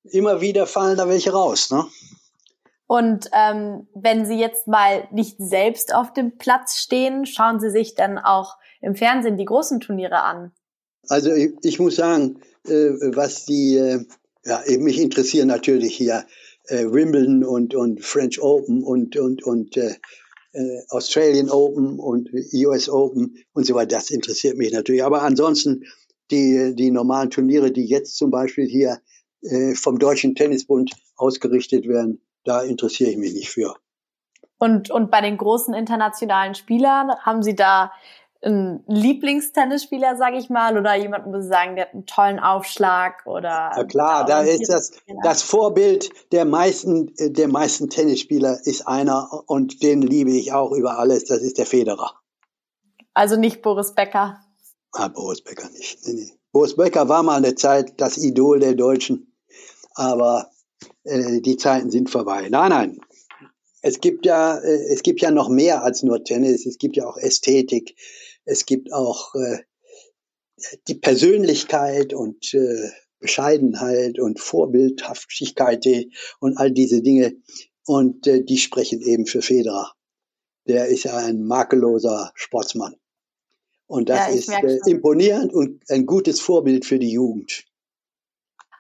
immer 0.03 0.41
wieder 0.41 0.67
fallen 0.67 0.97
da 0.97 1.09
welche 1.09 1.33
raus. 1.33 1.71
Ne? 1.71 1.87
Und 2.89 3.31
ähm, 3.33 3.87
wenn 3.95 4.27
Sie 4.27 4.35
jetzt 4.35 4.67
mal 4.67 5.07
nicht 5.13 5.37
selbst 5.39 5.95
auf 5.95 6.13
dem 6.13 6.39
Platz 6.39 6.79
stehen, 6.79 7.25
schauen 7.25 7.61
Sie 7.61 7.71
sich 7.71 7.95
dann 7.95 8.19
auch 8.19 8.57
im 8.81 8.97
Fernsehen 8.97 9.37
die 9.37 9.45
großen 9.45 9.79
Turniere 9.79 10.21
an? 10.25 10.51
Also 11.07 11.33
ich, 11.33 11.53
ich 11.63 11.79
muss 11.79 11.95
sagen, 11.95 12.41
äh, 12.67 12.91
was 13.15 13.45
die, 13.45 13.77
äh, 13.77 14.05
ja, 14.45 14.61
mich 14.81 14.99
interessieren 14.99 15.47
natürlich 15.47 15.97
hier 15.97 16.27
äh, 16.67 16.85
Wimbledon 16.87 17.45
und, 17.45 17.77
und 17.77 18.05
French 18.05 18.43
Open 18.43 18.83
und, 18.83 19.17
und, 19.17 19.45
und 19.45 19.77
äh, 20.53 20.81
Australian 20.91 21.51
Open 21.51 21.99
und 21.99 22.31
US 22.55 22.89
Open 22.89 23.37
und 23.53 23.67
so 23.67 23.75
weiter. 23.75 23.97
Das 23.97 24.11
interessiert 24.11 24.57
mich 24.57 24.73
natürlich. 24.73 25.05
Aber 25.05 25.23
ansonsten 25.23 25.85
die, 26.31 26.75
die 26.75 26.91
normalen 26.91 27.31
Turniere, 27.31 27.71
die 27.71 27.85
jetzt 27.85 28.17
zum 28.17 28.31
Beispiel 28.31 28.67
hier 28.67 28.99
äh, 29.43 29.75
vom 29.75 29.99
Deutschen 29.99 30.35
Tennisbund 30.35 30.93
ausgerichtet 31.17 31.87
werden, 31.87 32.21
da 32.45 32.63
interessiere 32.63 33.11
ich 33.11 33.17
mich 33.17 33.35
nicht 33.35 33.51
für. 33.51 33.77
Und, 34.59 34.91
und 34.91 35.11
bei 35.11 35.21
den 35.21 35.39
großen 35.39 35.75
internationalen 35.75 36.55
Spielern 36.55 37.11
haben 37.21 37.43
Sie 37.43 37.57
da 37.57 37.93
einen 38.45 38.83
Lieblingstennisspieler, 38.89 40.17
sage 40.17 40.37
ich 40.37 40.51
mal, 40.51 40.77
oder 40.77 40.97
jemand 40.97 41.27
muss 41.27 41.47
sagen, 41.47 41.77
der 41.77 41.87
hat 41.87 41.95
einen 41.95 42.07
tollen 42.07 42.41
Aufschlag 42.41 43.25
oder. 43.27 43.73
Ja 43.77 43.85
klar, 43.85 44.27
da 44.27 44.43
ist 44.43 44.69
das, 44.69 44.93
das 45.23 45.43
Vorbild 45.43 46.11
der 46.33 46.45
meisten, 46.45 47.13
der 47.19 47.49
meisten 47.49 47.89
Tennisspieler 47.89 48.59
ist 48.65 48.87
einer 48.89 49.45
und 49.47 49.83
den 49.83 50.03
liebe 50.03 50.33
ich 50.33 50.53
auch 50.53 50.73
über 50.73 50.99
alles, 50.99 51.25
das 51.25 51.39
ist 51.39 51.59
der 51.59 51.67
Federer. 51.67 52.15
Also 53.15 53.37
nicht 53.37 53.63
Boris 53.63 53.95
Becker. 53.95 54.41
Ah, 54.93 55.09
Boris 55.09 55.43
Becker 55.43 55.69
nicht. 55.71 55.99
Nee, 56.07 56.15
nee. 56.15 56.33
Boris 56.51 56.77
Becker 56.77 57.09
war 57.09 57.23
mal 57.23 57.37
eine 57.37 57.55
Zeit 57.55 58.01
das 58.01 58.19
Idol 58.19 58.61
der 58.61 58.75
Deutschen, 58.75 59.35
aber 59.95 60.51
äh, 61.05 61.41
die 61.41 61.57
Zeiten 61.57 61.91
sind 61.91 62.11
vorbei. 62.11 62.49
Nein, 62.51 62.71
nein. 62.71 63.01
Es 63.81 64.01
gibt 64.01 64.27
ja, 64.27 64.59
äh, 64.59 64.93
es 64.93 65.03
gibt 65.03 65.21
ja 65.21 65.31
noch 65.31 65.49
mehr 65.49 65.83
als 65.83 66.03
nur 66.03 66.25
Tennis. 66.25 66.67
Es 66.67 66.79
gibt 66.79 66.97
ja 66.97 67.07
auch 67.07 67.17
Ästhetik. 67.17 67.97
Es 68.45 68.67
gibt 68.67 68.93
auch 68.93 69.35
äh, 69.35 69.59
die 70.89 70.95
Persönlichkeit 70.95 72.15
und 72.15 72.55
äh, 72.55 72.91
Bescheidenheit 73.19 74.19
und 74.19 74.41
Vorbildhaftigkeit 74.41 75.87
und 76.41 76.59
all 76.59 76.73
diese 76.73 77.03
Dinge. 77.03 77.37
Und 77.87 78.27
äh, 78.27 78.45
die 78.45 78.59
sprechen 78.59 79.01
eben 79.01 79.27
für 79.27 79.43
Federer. 79.43 79.93
Der 80.67 80.87
ist 80.87 81.05
ja 81.05 81.17
ein 81.17 81.45
makelloser 81.45 82.33
Sportsmann. 82.35 82.97
Und 83.87 84.09
das 84.09 84.29
ja, 84.29 84.35
ist 84.35 84.49
äh, 84.49 84.91
imponierend 84.91 85.53
und 85.53 85.83
ein 85.91 86.07
gutes 86.07 86.41
Vorbild 86.41 86.85
für 86.85 86.99
die 86.99 87.13
Jugend. 87.13 87.65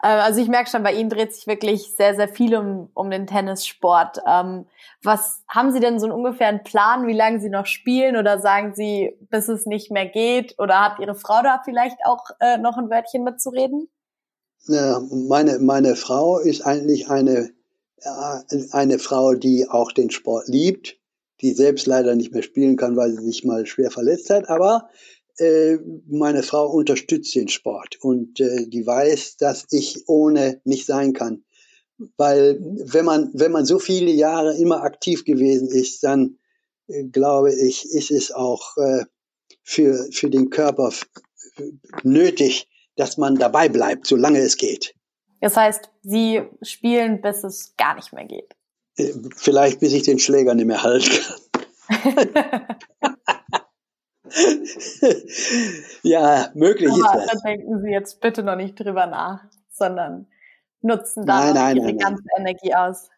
Äh, 0.03 0.09
also 0.09 0.41
ich 0.41 0.49
merke 0.49 0.69
schon, 0.69 0.83
bei 0.83 0.93
Ihnen 0.93 1.09
dreht 1.09 1.35
sich 1.35 1.47
wirklich 1.47 1.95
sehr, 1.97 2.15
sehr 2.15 2.29
viel 2.29 2.57
um, 2.57 2.91
um 2.93 3.11
den 3.11 3.27
Tennissport. 3.27 4.19
Ähm, 4.27 4.67
was 5.03 5.43
haben 5.49 5.73
Sie 5.73 5.81
denn 5.81 5.99
so 5.99 6.07
einen 6.07 6.15
ungefähren 6.15 6.62
Plan, 6.65 7.07
wie 7.07 7.15
lange 7.15 7.41
Sie 7.41 7.49
noch 7.49 7.67
spielen 7.67 8.17
oder 8.17 8.41
sagen 8.41 8.75
Sie, 8.75 9.17
bis 9.31 9.49
es 9.49 9.65
nicht 9.65 9.91
mehr 9.91 10.07
geht? 10.07 10.57
Oder 10.59 10.81
hat 10.81 10.99
Ihre 10.99 11.15
Frau 11.15 11.43
da 11.43 11.62
vielleicht 11.65 11.99
auch 12.05 12.25
äh, 12.41 12.59
noch 12.59 12.77
ein 12.77 12.91
Wörtchen 12.91 13.25
mitzureden? 13.25 13.88
Ja, 14.67 15.01
meine, 15.11 15.59
meine 15.59 15.97
Frau 15.97 16.38
ist 16.38 16.62
eigentlich 16.62 17.09
eine, 17.09 17.51
äh, 17.99 18.62
eine 18.73 18.99
Frau, 18.99 19.35
die 19.35 19.69
auch 19.69 19.93
den 19.93 20.11
Sport 20.11 20.49
liebt, 20.49 20.99
die 21.41 21.53
selbst 21.53 21.87
leider 21.87 22.15
nicht 22.15 22.33
mehr 22.33 22.43
spielen 22.43 22.77
kann, 22.77 22.97
weil 22.97 23.11
sie 23.12 23.25
sich 23.25 23.45
mal 23.45 23.67
schwer 23.67 23.91
verletzt 23.91 24.31
hat, 24.31 24.49
aber 24.49 24.88
meine 25.38 26.42
Frau 26.42 26.71
unterstützt 26.71 27.35
den 27.35 27.49
Sport 27.49 27.97
und 28.01 28.38
äh, 28.40 28.66
die 28.66 28.87
weiß, 28.87 29.38
dass 29.38 29.66
ich 29.71 30.09
ohne 30.09 30.61
nicht 30.64 30.87
sein 30.87 31.12
kann. 31.12 31.45
Weil 32.16 32.59
wenn 32.61 33.05
man, 33.05 33.31
wenn 33.33 33.53
man 33.53 33.64
so 33.64 33.79
viele 33.79 34.11
Jahre 34.11 34.57
immer 34.57 34.83
aktiv 34.83 35.25
gewesen 35.25 35.68
ist, 35.68 36.03
dann 36.05 36.38
äh, 36.88 37.05
glaube 37.05 37.53
ich, 37.55 37.85
ist 37.87 38.11
es 38.11 38.33
auch 38.33 38.77
äh, 38.77 39.05
für, 39.62 40.09
für 40.12 40.31
den 40.31 40.51
Körper 40.51 40.92
nötig, 42.03 42.68
dass 42.97 43.16
man 43.16 43.37
dabei 43.37 43.68
bleibt, 43.68 44.07
solange 44.07 44.40
es 44.40 44.57
geht. 44.57 44.95
Das 45.40 45.57
heißt, 45.57 45.90
Sie 46.03 46.42
spielen, 46.62 47.21
bis 47.21 47.42
es 47.42 47.75
gar 47.77 47.97
nicht 47.97 48.12
mehr 48.12 48.27
geht. 48.27 48.55
Äh, 48.97 49.12
vielleicht 49.37 49.81
bis 49.81 49.92
ich 49.92 50.03
den 50.03 50.18
Schläger 50.18 50.55
nicht 50.55 50.66
mehr 50.66 50.83
halten 50.83 51.11
kann. 51.11 51.38
ja, 56.03 56.51
möglich 56.55 56.90
Aber 56.90 56.99
ist 56.99 57.14
das. 57.14 57.27
Da 57.42 57.49
denken 57.51 57.83
Sie 57.83 57.90
jetzt 57.90 58.21
bitte 58.21 58.42
noch 58.42 58.57
nicht 58.57 58.79
drüber 58.79 59.07
nach, 59.07 59.45
sondern 59.71 60.27
nutzen 60.81 61.27
da 61.27 61.51
Ihre 61.73 61.95
ganze 61.97 62.23
nein. 62.37 62.47
Energie 62.47 62.75
aus. 62.75 63.09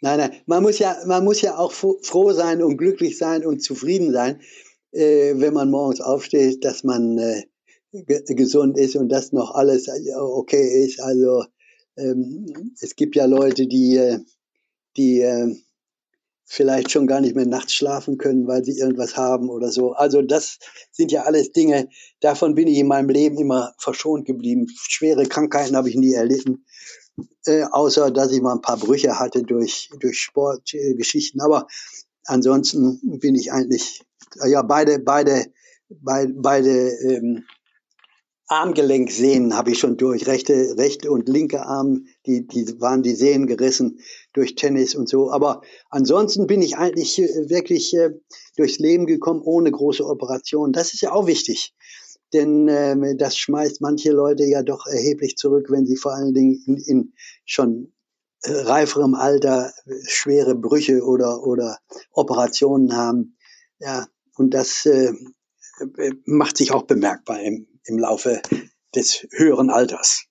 Nein, 0.00 0.18
nein, 0.18 0.32
man 0.46 0.62
muss 0.62 0.78
ja, 0.78 0.96
man 1.06 1.24
muss 1.24 1.40
ja 1.40 1.56
auch 1.56 1.72
froh 1.72 2.32
sein 2.32 2.62
und 2.62 2.76
glücklich 2.76 3.16
sein 3.16 3.46
und 3.46 3.62
zufrieden 3.62 4.12
sein, 4.12 4.40
äh, 4.92 5.34
wenn 5.36 5.54
man 5.54 5.70
morgens 5.70 6.00
aufsteht, 6.00 6.64
dass 6.64 6.84
man 6.84 7.18
äh, 7.18 7.44
gesund 8.34 8.76
ist 8.76 8.96
und 8.96 9.08
dass 9.08 9.32
noch 9.32 9.54
alles 9.54 9.88
äh, 9.88 10.14
okay 10.14 10.84
ist. 10.84 11.00
Also 11.00 11.44
ähm, 11.96 12.74
es 12.80 12.96
gibt 12.96 13.16
ja 13.16 13.24
Leute, 13.24 13.66
die, 13.66 13.96
äh, 13.96 14.18
die 14.96 15.20
äh, 15.20 15.54
vielleicht 16.46 16.90
schon 16.90 17.06
gar 17.06 17.20
nicht 17.20 17.34
mehr 17.34 17.46
nachts 17.46 17.74
schlafen 17.74 18.18
können, 18.18 18.46
weil 18.46 18.64
sie 18.64 18.78
irgendwas 18.78 19.16
haben 19.16 19.48
oder 19.48 19.70
so. 19.70 19.92
Also 19.92 20.22
das 20.22 20.58
sind 20.92 21.10
ja 21.10 21.22
alles 21.22 21.52
Dinge, 21.52 21.88
davon 22.20 22.54
bin 22.54 22.68
ich 22.68 22.78
in 22.78 22.86
meinem 22.86 23.08
Leben 23.08 23.38
immer 23.38 23.74
verschont 23.78 24.26
geblieben. 24.26 24.66
Schwere 24.76 25.26
Krankheiten 25.26 25.76
habe 25.76 25.88
ich 25.88 25.96
nie 25.96 26.12
erlitten, 26.12 26.64
äh, 27.46 27.64
außer 27.64 28.10
dass 28.10 28.32
ich 28.32 28.42
mal 28.42 28.54
ein 28.54 28.60
paar 28.60 28.76
Brüche 28.76 29.18
hatte 29.18 29.42
durch, 29.42 29.90
durch 29.98 30.20
Sportgeschichten. 30.20 31.40
Äh, 31.40 31.44
Aber 31.44 31.66
ansonsten 32.24 33.00
bin 33.20 33.34
ich 33.34 33.52
eigentlich, 33.52 34.02
ja, 34.46 34.62
beide, 34.62 34.98
beide, 34.98 35.46
beide, 35.88 36.32
beide 36.34 36.90
ähm, 37.00 37.44
Armgelenksehnen 38.54 39.56
habe 39.56 39.72
ich 39.72 39.80
schon 39.80 39.96
durch, 39.96 40.28
rechte, 40.28 40.76
rechte 40.78 41.10
und 41.10 41.28
linke 41.28 41.66
Arm, 41.66 42.06
die, 42.24 42.46
die 42.46 42.80
waren 42.80 43.02
die 43.02 43.16
Sehnen 43.16 43.48
gerissen 43.48 43.98
durch 44.32 44.54
Tennis 44.54 44.94
und 44.94 45.08
so. 45.08 45.32
Aber 45.32 45.62
ansonsten 45.90 46.46
bin 46.46 46.62
ich 46.62 46.76
eigentlich 46.76 47.18
äh, 47.18 47.50
wirklich 47.50 47.92
äh, 47.96 48.10
durchs 48.56 48.78
Leben 48.78 49.06
gekommen 49.06 49.42
ohne 49.42 49.72
große 49.72 50.06
Operation. 50.06 50.72
Das 50.72 50.94
ist 50.94 51.00
ja 51.00 51.10
auch 51.10 51.26
wichtig. 51.26 51.74
Denn 52.32 52.68
äh, 52.68 53.16
das 53.16 53.36
schmeißt 53.36 53.80
manche 53.80 54.12
Leute 54.12 54.44
ja 54.44 54.62
doch 54.62 54.86
erheblich 54.86 55.36
zurück, 55.36 55.66
wenn 55.70 55.84
sie 55.84 55.96
vor 55.96 56.14
allen 56.14 56.32
Dingen 56.32 56.62
in, 56.64 56.76
in 56.76 57.12
schon 57.44 57.92
äh, 58.42 58.52
reiferem 58.52 59.16
Alter 59.16 59.72
schwere 60.06 60.54
Brüche 60.54 61.02
oder, 61.02 61.42
oder 61.42 61.78
Operationen 62.12 62.94
haben. 62.96 63.36
Ja, 63.80 64.06
und 64.36 64.54
das 64.54 64.86
äh, 64.86 65.12
äh 65.98 66.12
macht 66.24 66.56
sich 66.56 66.70
auch 66.70 66.84
bemerkbar 66.84 67.40
im, 67.40 67.66
im 67.86 67.98
Laufe 67.98 68.42
des 68.94 69.26
höheren 69.32 69.70
Alters. 69.70 70.26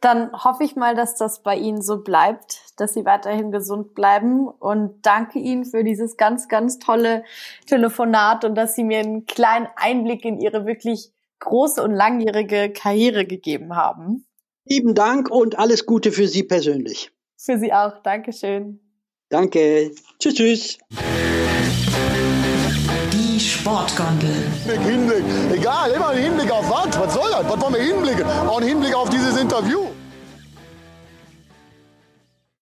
Dann 0.00 0.32
hoffe 0.32 0.64
ich 0.64 0.74
mal, 0.74 0.96
dass 0.96 1.14
das 1.14 1.42
bei 1.42 1.56
Ihnen 1.56 1.80
so 1.80 2.02
bleibt, 2.02 2.58
dass 2.76 2.92
Sie 2.92 3.04
weiterhin 3.04 3.52
gesund 3.52 3.94
bleiben 3.94 4.48
und 4.48 5.06
danke 5.06 5.38
Ihnen 5.38 5.64
für 5.64 5.84
dieses 5.84 6.16
ganz, 6.16 6.48
ganz 6.48 6.80
tolle 6.80 7.22
Telefonat 7.66 8.44
und 8.44 8.56
dass 8.56 8.74
Sie 8.74 8.82
mir 8.82 8.98
einen 8.98 9.26
kleinen 9.26 9.68
Einblick 9.76 10.24
in 10.24 10.40
Ihre 10.40 10.66
wirklich 10.66 11.12
große 11.38 11.80
und 11.82 11.92
langjährige 11.92 12.72
Karriere 12.72 13.26
gegeben 13.26 13.76
haben. 13.76 14.26
Lieben 14.64 14.96
Dank 14.96 15.30
und 15.30 15.58
alles 15.58 15.86
Gute 15.86 16.10
für 16.10 16.26
Sie 16.26 16.42
persönlich. 16.42 17.12
Für 17.36 17.58
Sie 17.58 17.72
auch. 17.72 18.02
Dankeschön. 18.02 18.80
Danke. 19.28 19.92
Tschüss, 20.18 20.34
tschüss. 20.34 20.78
Sportgondel. 23.62 24.50
Hinblick, 24.66 25.22
egal, 25.52 25.92
immer 25.92 26.08
ein 26.08 26.18
Hinblick 26.18 26.50
auf 26.50 26.68
was? 26.68 26.98
Was 26.98 27.14
soll 27.14 27.30
das? 27.30 27.48
Was 27.48 27.60
wollen 27.60 27.74
wir 27.74 27.80
hinblicken? 27.80 28.26
Auch 28.48 28.60
ein 28.60 28.66
Hinblick 28.66 28.92
auf 28.92 29.08
dieses 29.08 29.36
Interview. 29.40 29.91